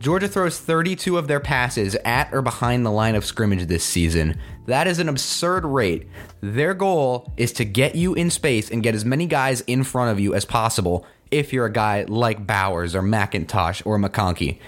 Georgia 0.00 0.28
throws 0.28 0.58
32 0.58 1.18
of 1.18 1.28
their 1.28 1.40
passes 1.40 1.94
at 2.06 2.32
or 2.32 2.40
behind 2.40 2.86
the 2.86 2.90
line 2.90 3.14
of 3.14 3.24
scrimmage 3.24 3.66
this 3.66 3.84
season. 3.84 4.38
That 4.70 4.86
is 4.86 5.00
an 5.00 5.08
absurd 5.08 5.64
rate. 5.64 6.06
Their 6.40 6.74
goal 6.74 7.32
is 7.36 7.52
to 7.54 7.64
get 7.64 7.96
you 7.96 8.14
in 8.14 8.30
space 8.30 8.70
and 8.70 8.84
get 8.84 8.94
as 8.94 9.04
many 9.04 9.26
guys 9.26 9.62
in 9.62 9.82
front 9.82 10.12
of 10.12 10.20
you 10.20 10.32
as 10.32 10.44
possible 10.44 11.04
if 11.32 11.52
you're 11.52 11.66
a 11.66 11.72
guy 11.72 12.04
like 12.06 12.46
Bowers 12.46 12.94
or 12.94 13.02
McIntosh 13.02 13.84
or 13.84 13.98
McConkey. 13.98 14.60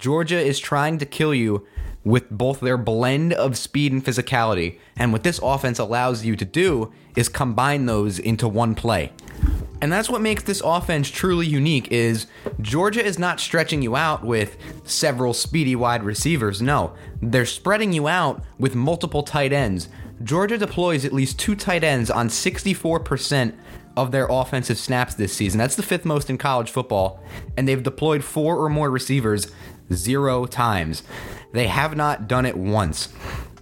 Georgia 0.00 0.40
is 0.40 0.58
trying 0.58 0.98
to 0.98 1.06
kill 1.06 1.32
you 1.32 1.64
with 2.02 2.28
both 2.28 2.58
their 2.58 2.76
blend 2.76 3.34
of 3.34 3.56
speed 3.56 3.92
and 3.92 4.04
physicality, 4.04 4.80
and 4.96 5.12
what 5.12 5.22
this 5.22 5.38
offense 5.40 5.78
allows 5.78 6.24
you 6.24 6.34
to 6.34 6.44
do 6.44 6.92
is 7.14 7.28
combine 7.28 7.86
those 7.86 8.18
into 8.18 8.48
one 8.48 8.74
play. 8.74 9.12
And 9.80 9.92
that's 9.92 10.08
what 10.08 10.22
makes 10.22 10.42
this 10.42 10.62
offense 10.64 11.10
truly 11.10 11.46
unique 11.46 11.88
is 11.92 12.26
Georgia 12.60 13.04
is 13.04 13.18
not 13.18 13.40
stretching 13.40 13.82
you 13.82 13.94
out 13.94 14.24
with 14.24 14.56
several 14.84 15.34
speedy 15.34 15.76
wide 15.76 16.02
receivers. 16.02 16.62
No, 16.62 16.94
they're 17.20 17.46
spreading 17.46 17.92
you 17.92 18.08
out 18.08 18.42
with 18.58 18.74
multiple 18.74 19.22
tight 19.22 19.52
ends. 19.52 19.88
Georgia 20.22 20.56
deploys 20.56 21.04
at 21.04 21.12
least 21.12 21.38
two 21.38 21.54
tight 21.54 21.84
ends 21.84 22.10
on 22.10 22.28
64% 22.28 23.54
of 23.96 24.12
their 24.12 24.26
offensive 24.30 24.78
snaps 24.78 25.14
this 25.14 25.32
season. 25.32 25.58
That's 25.58 25.76
the 25.76 25.82
fifth 25.82 26.04
most 26.04 26.30
in 26.30 26.38
college 26.38 26.70
football, 26.70 27.22
and 27.56 27.68
they've 27.68 27.82
deployed 27.82 28.24
four 28.24 28.56
or 28.56 28.68
more 28.68 28.90
receivers 28.90 29.50
zero 29.92 30.46
times. 30.46 31.02
They 31.52 31.66
have 31.66 31.96
not 31.96 32.28
done 32.28 32.46
it 32.46 32.56
once. 32.56 33.08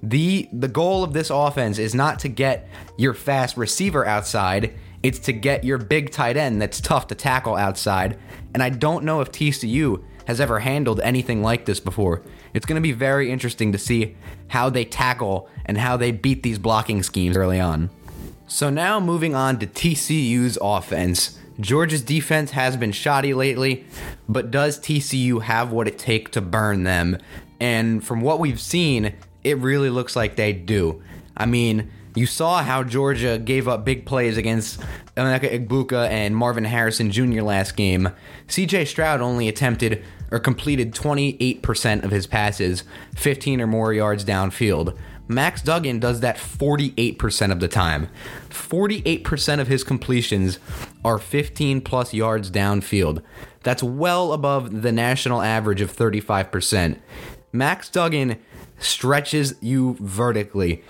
The 0.03 0.49
the 0.53 0.69
goal 0.69 1.03
of 1.03 1.13
this 1.13 1.31
offense 1.31 1.79
is 1.79 1.95
not 1.95 2.19
to 2.21 2.29
get 2.29 2.69
your 2.97 3.15
fast 3.15 3.57
receiver 3.57 4.07
outside 4.07 4.75
it's 5.05 5.19
to 5.19 5.33
get 5.35 5.63
your 5.63 5.77
big 5.77 6.11
tight 6.11 6.37
end 6.37 6.61
that's 6.61 6.81
tough 6.81 7.07
to 7.09 7.15
tackle 7.15 7.55
outside. 7.55 8.19
And 8.55 8.63
I 8.63 8.71
don't 8.71 9.05
know 9.05 9.21
if 9.21 9.31
TCU 9.31 10.03
has 10.27 10.41
ever 10.41 10.61
handled 10.61 10.99
anything 11.01 11.43
like 11.43 11.67
this 11.67 11.79
before. 11.79 12.23
It's 12.55 12.65
going 12.65 12.77
to 12.77 12.83
be 12.83 12.93
very 12.93 13.31
interesting 13.31 13.71
to 13.73 13.79
see 13.79 14.17
how 14.49 14.71
they 14.71 14.87
tackle 14.87 15.47
and 15.67 15.77
how 15.77 15.99
they 15.99 16.11
beat 16.11 16.43
these 16.43 16.59
blocking 16.59 17.03
schemes 17.03 17.37
early 17.37 17.61
on. 17.61 17.91
So 18.47 18.71
now 18.71 18.99
moving 18.99 19.35
on 19.35 19.59
to 19.59 19.67
TCU's 19.67 20.57
offense. 20.63 21.39
Georgia's 21.61 22.03
defense 22.03 22.53
has 22.53 22.75
been 22.77 22.93
shoddy 22.93 23.35
lately, 23.35 23.85
but 24.27 24.51
does 24.51 24.81
TCU 24.81 25.43
have 25.43 25.71
what 25.71 25.87
it 25.87 25.99
takes 25.99 26.31
to 26.33 26.41
burn 26.41 26.85
them? 26.85 27.19
And 27.61 28.03
from 28.03 28.23
what 28.23 28.41
we've 28.41 28.61
seen, 28.61 29.15
it 29.45 29.59
really 29.59 29.91
looks 29.91 30.17
like 30.17 30.37
they 30.37 30.55
do. 30.55 31.03
I 31.37 31.45
mean, 31.45 31.91
you 32.15 32.27
saw 32.27 32.63
how 32.63 32.83
Georgia 32.83 33.39
gave 33.39 33.67
up 33.67 33.85
big 33.85 34.07
plays 34.07 34.37
against 34.37 34.81
Emeka 35.17 35.67
Egbuka 35.67 36.09
and 36.09 36.37
Marvin 36.37 36.65
Harrison 36.65 37.11
Jr. 37.11 37.43
last 37.43 37.77
game. 37.77 38.11
CJ 38.47 38.87
Stroud 38.87 39.21
only 39.21 39.49
attempted 39.49 40.05
or 40.31 40.39
completed 40.39 40.95
28% 40.95 42.05
of 42.05 42.11
his 42.11 42.27
passes, 42.27 42.85
15 43.17 43.61
or 43.61 43.67
more 43.67 43.93
yards 43.93 44.25
downfield. 44.25 44.97
Max 45.27 45.63
Duggan 45.63 46.01
does 46.01 46.21
that 46.21 46.37
48% 46.37 47.51
of 47.51 47.61
the 47.61 47.69
time. 47.69 48.09
48% 48.51 49.61
of 49.61 49.69
his 49.69 49.83
completions 49.83 50.59
are 51.05 51.19
15 51.19 51.81
plus 51.81 52.13
yards 52.13 52.51
downfield. 52.51 53.23
That's 53.63 53.83
well 53.83 54.33
above 54.33 54.83
the 54.83 54.93
national 54.93 55.41
average 55.41 55.81
of 55.81 55.91
35%. 55.91 56.99
Max 57.53 57.89
Duggan 57.89 58.37
stretches 58.79 59.55
you 59.61 59.97
vertically 60.01 60.85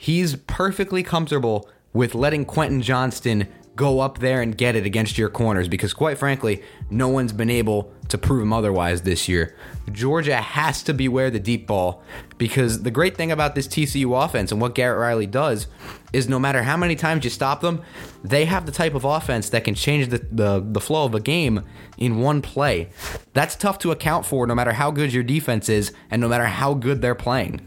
he's 0.00 0.34
perfectly 0.34 1.02
comfortable 1.02 1.68
with 1.92 2.14
letting 2.14 2.46
Quentin 2.46 2.80
Johnston 2.80 3.46
go 3.76 4.00
up 4.00 4.18
there 4.18 4.40
and 4.40 4.56
get 4.56 4.74
it 4.74 4.86
against 4.86 5.18
your 5.18 5.28
corners 5.28 5.68
because, 5.68 5.92
quite 5.92 6.16
frankly, 6.16 6.62
no 6.88 7.08
one's 7.08 7.34
been 7.34 7.50
able 7.50 7.92
to 8.08 8.16
prove 8.16 8.40
him 8.40 8.52
otherwise 8.52 9.02
this 9.02 9.28
year. 9.28 9.54
Georgia 9.92 10.36
has 10.36 10.82
to 10.84 10.94
beware 10.94 11.30
the 11.30 11.38
deep 11.38 11.66
ball 11.66 12.02
because 12.38 12.82
the 12.82 12.90
great 12.90 13.14
thing 13.14 13.30
about 13.30 13.54
this 13.54 13.68
TCU 13.68 14.24
offense 14.24 14.50
and 14.50 14.58
what 14.58 14.74
Garrett 14.74 14.98
Riley 14.98 15.26
does 15.26 15.66
is 16.14 16.30
no 16.30 16.38
matter 16.38 16.62
how 16.62 16.78
many 16.78 16.96
times 16.96 17.22
you 17.24 17.30
stop 17.30 17.60
them, 17.60 17.82
they 18.24 18.46
have 18.46 18.64
the 18.64 18.72
type 18.72 18.94
of 18.94 19.04
offense 19.04 19.50
that 19.50 19.64
can 19.64 19.74
change 19.74 20.08
the, 20.08 20.18
the, 20.32 20.64
the 20.66 20.80
flow 20.80 21.04
of 21.04 21.14
a 21.14 21.20
game 21.20 21.62
in 21.98 22.20
one 22.20 22.40
play. 22.40 22.88
That's 23.34 23.54
tough 23.54 23.78
to 23.80 23.92
account 23.92 24.24
for 24.24 24.46
no 24.46 24.54
matter 24.54 24.72
how 24.72 24.90
good 24.90 25.12
your 25.12 25.24
defense 25.24 25.68
is 25.68 25.92
and 26.10 26.22
no 26.22 26.28
matter 26.28 26.46
how 26.46 26.72
good 26.72 27.02
they're 27.02 27.14
playing. 27.14 27.60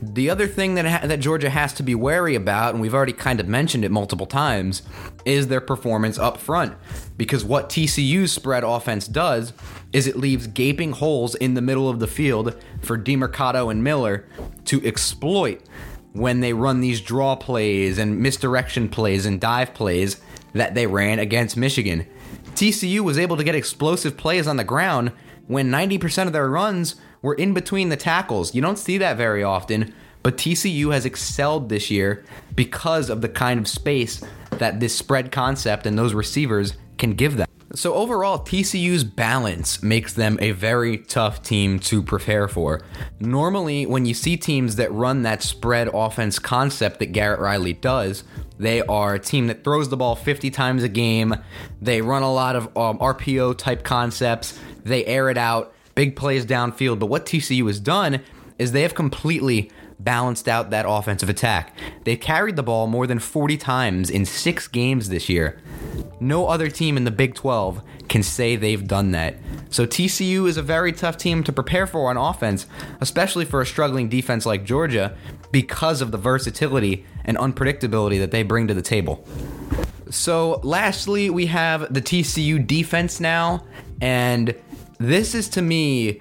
The 0.00 0.30
other 0.30 0.46
thing 0.46 0.74
that 0.74 0.86
ha- 0.86 1.06
that 1.06 1.20
Georgia 1.20 1.50
has 1.50 1.72
to 1.74 1.82
be 1.82 1.94
wary 1.94 2.34
about, 2.34 2.74
and 2.74 2.80
we've 2.80 2.94
already 2.94 3.12
kind 3.12 3.40
of 3.40 3.48
mentioned 3.48 3.84
it 3.84 3.90
multiple 3.90 4.26
times, 4.26 4.82
is 5.24 5.48
their 5.48 5.60
performance 5.60 6.18
up 6.18 6.38
front. 6.38 6.74
Because 7.16 7.44
what 7.44 7.68
TCU's 7.68 8.32
spread 8.32 8.64
offense 8.64 9.08
does 9.08 9.52
is 9.92 10.06
it 10.06 10.16
leaves 10.16 10.46
gaping 10.46 10.92
holes 10.92 11.34
in 11.34 11.54
the 11.54 11.62
middle 11.62 11.88
of 11.88 11.98
the 11.98 12.06
field 12.06 12.54
for 12.82 12.98
DeMercado 12.98 13.70
and 13.70 13.82
Miller 13.82 14.26
to 14.66 14.84
exploit 14.84 15.62
when 16.12 16.40
they 16.40 16.52
run 16.52 16.80
these 16.80 17.00
draw 17.00 17.36
plays 17.36 17.98
and 17.98 18.18
misdirection 18.18 18.88
plays 18.88 19.26
and 19.26 19.40
dive 19.40 19.74
plays 19.74 20.20
that 20.52 20.74
they 20.74 20.86
ran 20.86 21.18
against 21.18 21.56
Michigan. 21.56 22.06
TCU 22.54 23.00
was 23.00 23.18
able 23.18 23.36
to 23.36 23.44
get 23.44 23.54
explosive 23.54 24.16
plays 24.16 24.46
on 24.46 24.56
the 24.56 24.64
ground 24.64 25.12
when 25.46 25.70
90% 25.70 26.26
of 26.26 26.32
their 26.32 26.48
runs 26.48 26.96
were 27.22 27.34
in 27.34 27.54
between 27.54 27.88
the 27.88 27.96
tackles. 27.96 28.54
You 28.54 28.62
don't 28.62 28.78
see 28.78 28.98
that 28.98 29.16
very 29.16 29.42
often, 29.42 29.94
but 30.22 30.36
TCU 30.36 30.92
has 30.92 31.04
excelled 31.04 31.68
this 31.68 31.90
year 31.90 32.24
because 32.54 33.10
of 33.10 33.20
the 33.20 33.28
kind 33.28 33.60
of 33.60 33.68
space 33.68 34.22
that 34.52 34.80
this 34.80 34.94
spread 34.94 35.30
concept 35.30 35.86
and 35.86 35.98
those 35.98 36.14
receivers 36.14 36.74
can 36.98 37.12
give 37.14 37.36
them. 37.36 37.46
So 37.74 37.94
overall, 37.94 38.38
TCU's 38.38 39.04
balance 39.04 39.82
makes 39.82 40.14
them 40.14 40.38
a 40.40 40.52
very 40.52 40.98
tough 40.98 41.42
team 41.42 41.78
to 41.80 42.02
prepare 42.02 42.48
for. 42.48 42.80
Normally, 43.20 43.86
when 43.86 44.06
you 44.06 44.14
see 44.14 44.36
teams 44.36 44.76
that 44.76 44.90
run 44.92 45.22
that 45.22 45.42
spread 45.42 45.90
offense 45.92 46.38
concept 46.38 47.00
that 47.00 47.06
Garrett 47.06 47.40
Riley 47.40 47.74
does, 47.74 48.24
they 48.58 48.80
are 48.82 49.14
a 49.14 49.18
team 49.18 49.48
that 49.48 49.62
throws 49.62 49.88
the 49.88 49.96
ball 49.96 50.16
50 50.16 50.50
times 50.50 50.84
a 50.84 50.88
game. 50.88 51.34
They 51.82 52.00
run 52.00 52.22
a 52.22 52.32
lot 52.32 52.56
of 52.56 52.64
um, 52.76 52.98
RPO 52.98 53.58
type 53.58 53.82
concepts. 53.82 54.58
They 54.84 55.04
air 55.04 55.28
it 55.28 55.36
out, 55.36 55.74
big 55.96 56.14
plays 56.14 56.46
downfield. 56.46 57.00
But 57.00 57.06
what 57.06 57.26
TCU 57.26 57.66
has 57.66 57.80
done 57.80 58.20
is 58.56 58.70
they 58.70 58.82
have 58.82 58.94
completely 58.94 59.72
balanced 59.98 60.46
out 60.46 60.70
that 60.70 60.84
offensive 60.86 61.28
attack. 61.28 61.76
They've 62.04 62.20
carried 62.20 62.56
the 62.56 62.62
ball 62.62 62.86
more 62.86 63.06
than 63.06 63.18
40 63.18 63.56
times 63.56 64.10
in 64.10 64.24
six 64.24 64.68
games 64.68 65.08
this 65.08 65.28
year. 65.28 65.58
No 66.20 66.46
other 66.46 66.68
team 66.68 66.96
in 66.96 67.04
the 67.04 67.10
Big 67.10 67.34
12 67.34 67.82
can 68.08 68.22
say 68.22 68.56
they've 68.56 68.86
done 68.86 69.10
that. 69.12 69.36
So 69.70 69.86
TCU 69.86 70.46
is 70.46 70.56
a 70.56 70.62
very 70.62 70.92
tough 70.92 71.16
team 71.16 71.42
to 71.44 71.52
prepare 71.52 71.86
for 71.86 72.08
on 72.10 72.16
offense, 72.16 72.66
especially 73.00 73.44
for 73.44 73.60
a 73.60 73.66
struggling 73.66 74.08
defense 74.08 74.46
like 74.46 74.64
Georgia, 74.64 75.16
because 75.50 76.00
of 76.00 76.12
the 76.12 76.18
versatility 76.18 77.04
and 77.24 77.36
unpredictability 77.36 78.18
that 78.18 78.30
they 78.30 78.42
bring 78.42 78.68
to 78.68 78.74
the 78.74 78.82
table. 78.82 79.26
So, 80.10 80.60
lastly, 80.62 81.30
we 81.30 81.46
have 81.46 81.92
the 81.92 82.00
TCU 82.00 82.64
defense 82.64 83.18
now, 83.18 83.64
and 84.00 84.54
this 84.98 85.34
is 85.34 85.48
to 85.50 85.62
me 85.62 86.20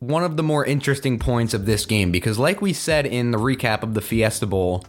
one 0.00 0.24
of 0.24 0.36
the 0.36 0.42
more 0.42 0.64
interesting 0.64 1.18
points 1.18 1.54
of 1.54 1.66
this 1.66 1.86
game 1.86 2.10
because, 2.12 2.38
like 2.38 2.60
we 2.60 2.72
said 2.72 3.06
in 3.06 3.30
the 3.30 3.38
recap 3.38 3.82
of 3.82 3.94
the 3.94 4.00
Fiesta 4.00 4.46
Bowl, 4.46 4.84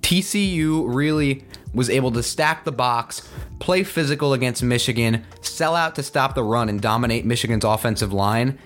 TCU 0.00 0.84
really 0.86 1.44
was 1.74 1.90
able 1.90 2.10
to 2.12 2.22
stack 2.22 2.64
the 2.64 2.72
box, 2.72 3.28
play 3.58 3.84
physical 3.84 4.32
against 4.32 4.62
Michigan, 4.62 5.24
sell 5.40 5.74
out 5.74 5.94
to 5.96 6.02
stop 6.02 6.34
the 6.34 6.42
run, 6.42 6.68
and 6.68 6.80
dominate 6.80 7.24
Michigan's 7.24 7.64
offensive 7.64 8.12
line. 8.12 8.58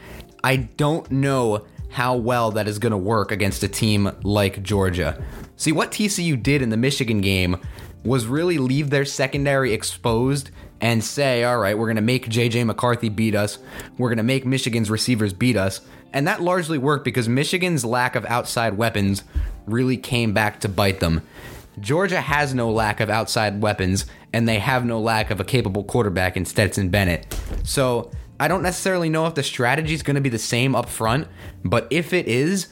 I 0.44 0.56
don't 0.56 1.10
know 1.10 1.66
how 1.90 2.16
well 2.16 2.52
that 2.52 2.68
is 2.68 2.78
going 2.78 2.92
to 2.92 2.98
work 2.98 3.32
against 3.32 3.62
a 3.62 3.68
team 3.68 4.12
like 4.22 4.62
Georgia. 4.62 5.22
See, 5.56 5.72
what 5.72 5.90
TCU 5.90 6.40
did 6.40 6.62
in 6.62 6.70
the 6.70 6.76
Michigan 6.76 7.20
game 7.20 7.56
was 8.04 8.26
really 8.26 8.58
leave 8.58 8.90
their 8.90 9.04
secondary 9.04 9.72
exposed 9.72 10.50
and 10.80 11.04
say, 11.04 11.44
all 11.44 11.58
right, 11.58 11.76
we're 11.76 11.86
going 11.86 11.96
to 11.96 12.02
make 12.02 12.28
JJ 12.28 12.66
McCarthy 12.66 13.08
beat 13.08 13.34
us. 13.34 13.58
We're 13.98 14.08
going 14.08 14.18
to 14.18 14.22
make 14.22 14.46
Michigan's 14.46 14.90
receivers 14.90 15.32
beat 15.32 15.56
us. 15.56 15.80
And 16.12 16.26
that 16.26 16.42
largely 16.42 16.78
worked 16.78 17.04
because 17.04 17.28
Michigan's 17.28 17.84
lack 17.84 18.16
of 18.16 18.24
outside 18.26 18.76
weapons 18.76 19.22
really 19.66 19.96
came 19.96 20.32
back 20.32 20.60
to 20.60 20.68
bite 20.68 21.00
them. 21.00 21.22
Georgia 21.78 22.20
has 22.20 22.52
no 22.52 22.70
lack 22.70 23.00
of 23.00 23.08
outside 23.08 23.62
weapons, 23.62 24.06
and 24.32 24.48
they 24.48 24.58
have 24.58 24.84
no 24.84 25.00
lack 25.00 25.30
of 25.30 25.40
a 25.40 25.44
capable 25.44 25.84
quarterback 25.84 26.36
in 26.36 26.44
Stetson 26.44 26.88
Bennett. 26.88 27.34
So 27.62 28.10
I 28.38 28.48
don't 28.48 28.62
necessarily 28.62 29.08
know 29.08 29.26
if 29.26 29.34
the 29.34 29.42
strategy 29.42 29.94
is 29.94 30.02
going 30.02 30.16
to 30.16 30.20
be 30.20 30.28
the 30.28 30.38
same 30.38 30.74
up 30.74 30.88
front, 30.88 31.28
but 31.64 31.86
if 31.90 32.12
it 32.12 32.26
is, 32.26 32.68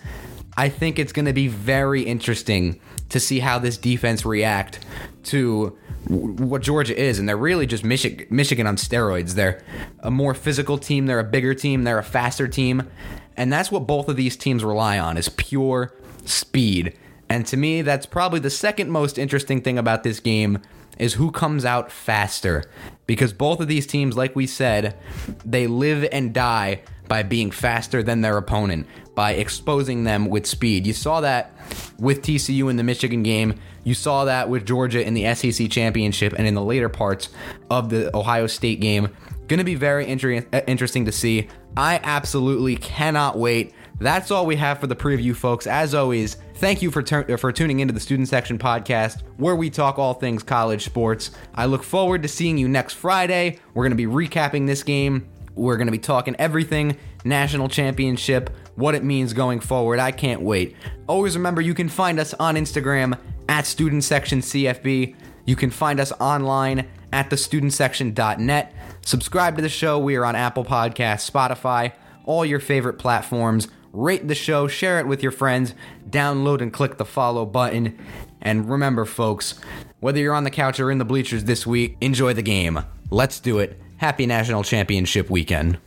I 0.57 0.69
think 0.69 0.99
it's 0.99 1.13
going 1.13 1.27
to 1.27 1.33
be 1.33 1.49
very 1.49 2.03
interesting 2.03 2.81
to 3.11 3.21
see 3.21 3.39
how 3.39 3.59
this 3.59 3.79
defense 3.79 4.25
react 4.25 4.81
to 5.29 5.77
what 6.09 6.63
Georgia 6.63 6.99
is, 6.99 7.19
and 7.19 7.29
they're 7.29 7.37
really 7.37 7.67
just 7.67 7.85
Michigan, 7.85 8.27
Michigan 8.31 8.67
on 8.67 8.77
steroids. 8.77 9.35
They're 9.35 9.63
a 10.01 10.11
more 10.11 10.35
physical 10.35 10.79
team, 10.79 11.07
they're 11.07 11.21
a 11.21 11.25
bigger 11.25 11.55
team, 11.55 11.85
they're 11.85 11.99
a 11.99 12.05
faster 12.05 12.49
team, 12.49 12.89
and 13.37 13.53
that's 13.53 13.71
what 13.71 13.87
both 13.87 14.09
of 14.09 14.17
these 14.17 14.37
teams 14.37 14.65
rely 14.65 14.99
on 14.99 15.17
is 15.17 15.29
pure 15.29 15.95
speed. 16.25 16.97
And 17.29 17.47
to 17.47 17.57
me, 17.57 17.83
that's 17.83 18.07
probably 18.07 18.41
the 18.41 18.51
second 18.51 18.91
most 18.91 19.19
interesting 19.19 19.61
thing 19.61 19.79
about 19.79 20.03
this 20.03 20.19
game 20.19 20.63
is 20.99 21.15
who 21.15 21.31
comes 21.31 21.65
out 21.65 21.91
faster. 21.91 22.65
Because 23.07 23.33
both 23.33 23.61
of 23.61 23.69
these 23.69 23.87
teams, 23.87 24.17
like 24.17 24.37
we 24.37 24.47
said, 24.47 24.97
they 25.45 25.67
live 25.67 26.07
and 26.13 26.35
die 26.35 26.83
by 27.09 27.23
being 27.23 27.51
faster 27.51 28.03
than 28.03 28.21
their 28.21 28.37
opponent, 28.37 28.87
by 29.15 29.33
exposing 29.33 30.05
them 30.05 30.27
with 30.27 30.47
speed. 30.47 30.87
You 30.87 30.93
saw 30.93 31.21
that 31.23 31.53
with 31.99 32.23
TCU 32.23 32.71
in 32.71 32.77
the 32.77 32.85
Michigan 32.85 33.23
game. 33.23 33.59
You 33.85 33.95
saw 33.95 34.27
that 34.27 34.49
with 34.49 34.67
Georgia 34.67 35.05
in 35.05 35.15
the 35.15 35.35
SEC 35.35 35.71
championship 35.71 36.35
and 36.37 36.47
in 36.47 36.55
the 36.55 36.63
later 36.63 36.89
parts 36.89 37.31
of 37.71 37.89
the 37.89 38.15
Ohio 38.15 38.47
State 38.47 38.81
game. 38.81 39.09
Going 39.49 39.59
to 39.59 39.65
be 39.65 39.77
very 39.77 40.07
uh, 40.07 40.61
interesting 40.67 41.07
to 41.07 41.13
see. 41.13 41.49
I 41.77 42.01
absolutely 42.03 42.77
cannot 42.77 43.39
wait. 43.39 43.73
That's 44.01 44.31
all 44.31 44.47
we 44.47 44.57
have 44.57 44.79
for 44.79 44.87
the 44.87 44.95
preview, 44.95 45.35
folks. 45.35 45.67
As 45.67 45.95
always, 45.95 46.37
thank 46.57 46.83
you 46.83 46.91
for 46.91 47.03
tur- 47.03 47.27
uh, 47.29 47.37
for 47.37 47.51
tuning 47.51 47.81
into 47.81 47.93
the 47.93 48.01
Student 48.01 48.29
Section 48.29 48.59
podcast, 48.59 49.23
where 49.39 49.57
we 49.57 49.71
talk 49.71 49.99
all 49.99 50.15
things 50.15 50.43
college 50.43 50.85
sports. 50.85 51.33
I 51.55 51.67
look 51.67 51.83
forward 51.83 52.23
to 52.23 52.29
seeing 52.29 52.59
you 52.59 52.69
next 52.69 52.95
Friday. 52.95 53.59
We're 53.75 53.85
going 53.89 53.97
to 53.99 54.09
be 54.09 54.13
recapping 54.13 54.67
this 54.67 54.83
game. 54.83 55.29
We're 55.55 55.77
going 55.77 55.89
to 55.89 55.93
be 55.93 55.99
talking 55.99 56.37
everything 56.39 56.97
national 57.25 57.69
championship, 57.69 58.51
what 58.77 58.95
it 58.95 59.03
means 59.03 59.33
going 59.33 59.61
forward. 59.61 59.99
I 59.99 60.13
can't 60.13 60.41
wait. 60.43 60.77
Always 61.09 61.37
remember 61.37 61.61
you 61.61 61.75
can 61.75 61.89
find 61.89 62.21
us 62.21 62.35
on 62.35 62.55
Instagram 62.55 63.19
at 63.49 63.67
Student 63.67 64.05
Section 64.05 64.41
CFB. 64.41 65.17
You 65.45 65.57
can 65.57 65.71
find 65.71 65.99
us 65.99 66.13
online 66.13 66.87
at 67.13 67.31
thestudentsection.net. 67.31 68.75
Subscribe 69.05 69.57
to 69.57 69.63
the 69.63 69.69
show. 69.69 69.99
We 69.99 70.17
are 70.17 70.25
on 70.25 70.37
Apple 70.37 70.65
Podcasts, 70.65 71.29
Spotify, 71.29 71.93
all 72.25 72.45
your 72.45 72.61
favorite 72.61 72.99
platforms. 72.99 73.69
Rate 73.99 74.29
the 74.29 74.35
show, 74.37 74.69
share 74.69 75.01
it 75.01 75.09
with 75.09 75.25
your 75.25 75.33
friends, 75.33 75.75
download 76.09 76.61
and 76.61 76.73
click 76.73 76.99
the 76.99 77.05
follow 77.05 77.45
button. 77.45 77.99
And 78.41 78.71
remember, 78.71 79.05
folks, 79.05 79.59
whether 79.99 80.21
you're 80.21 80.35
on 80.35 80.45
the 80.45 80.53
couch 80.53 80.79
or 80.79 80.93
in 80.93 80.99
the 80.99 81.05
bleachers 81.05 81.43
this 81.43 81.67
week, 81.67 81.97
enjoy 82.01 82.33
the 82.33 82.43
game. 82.43 82.79
Let's 83.11 83.41
do 83.41 83.59
it. 83.59 83.77
Happy 83.97 84.25
National 84.25 84.63
Championship 84.63 85.29
weekend. 85.29 85.79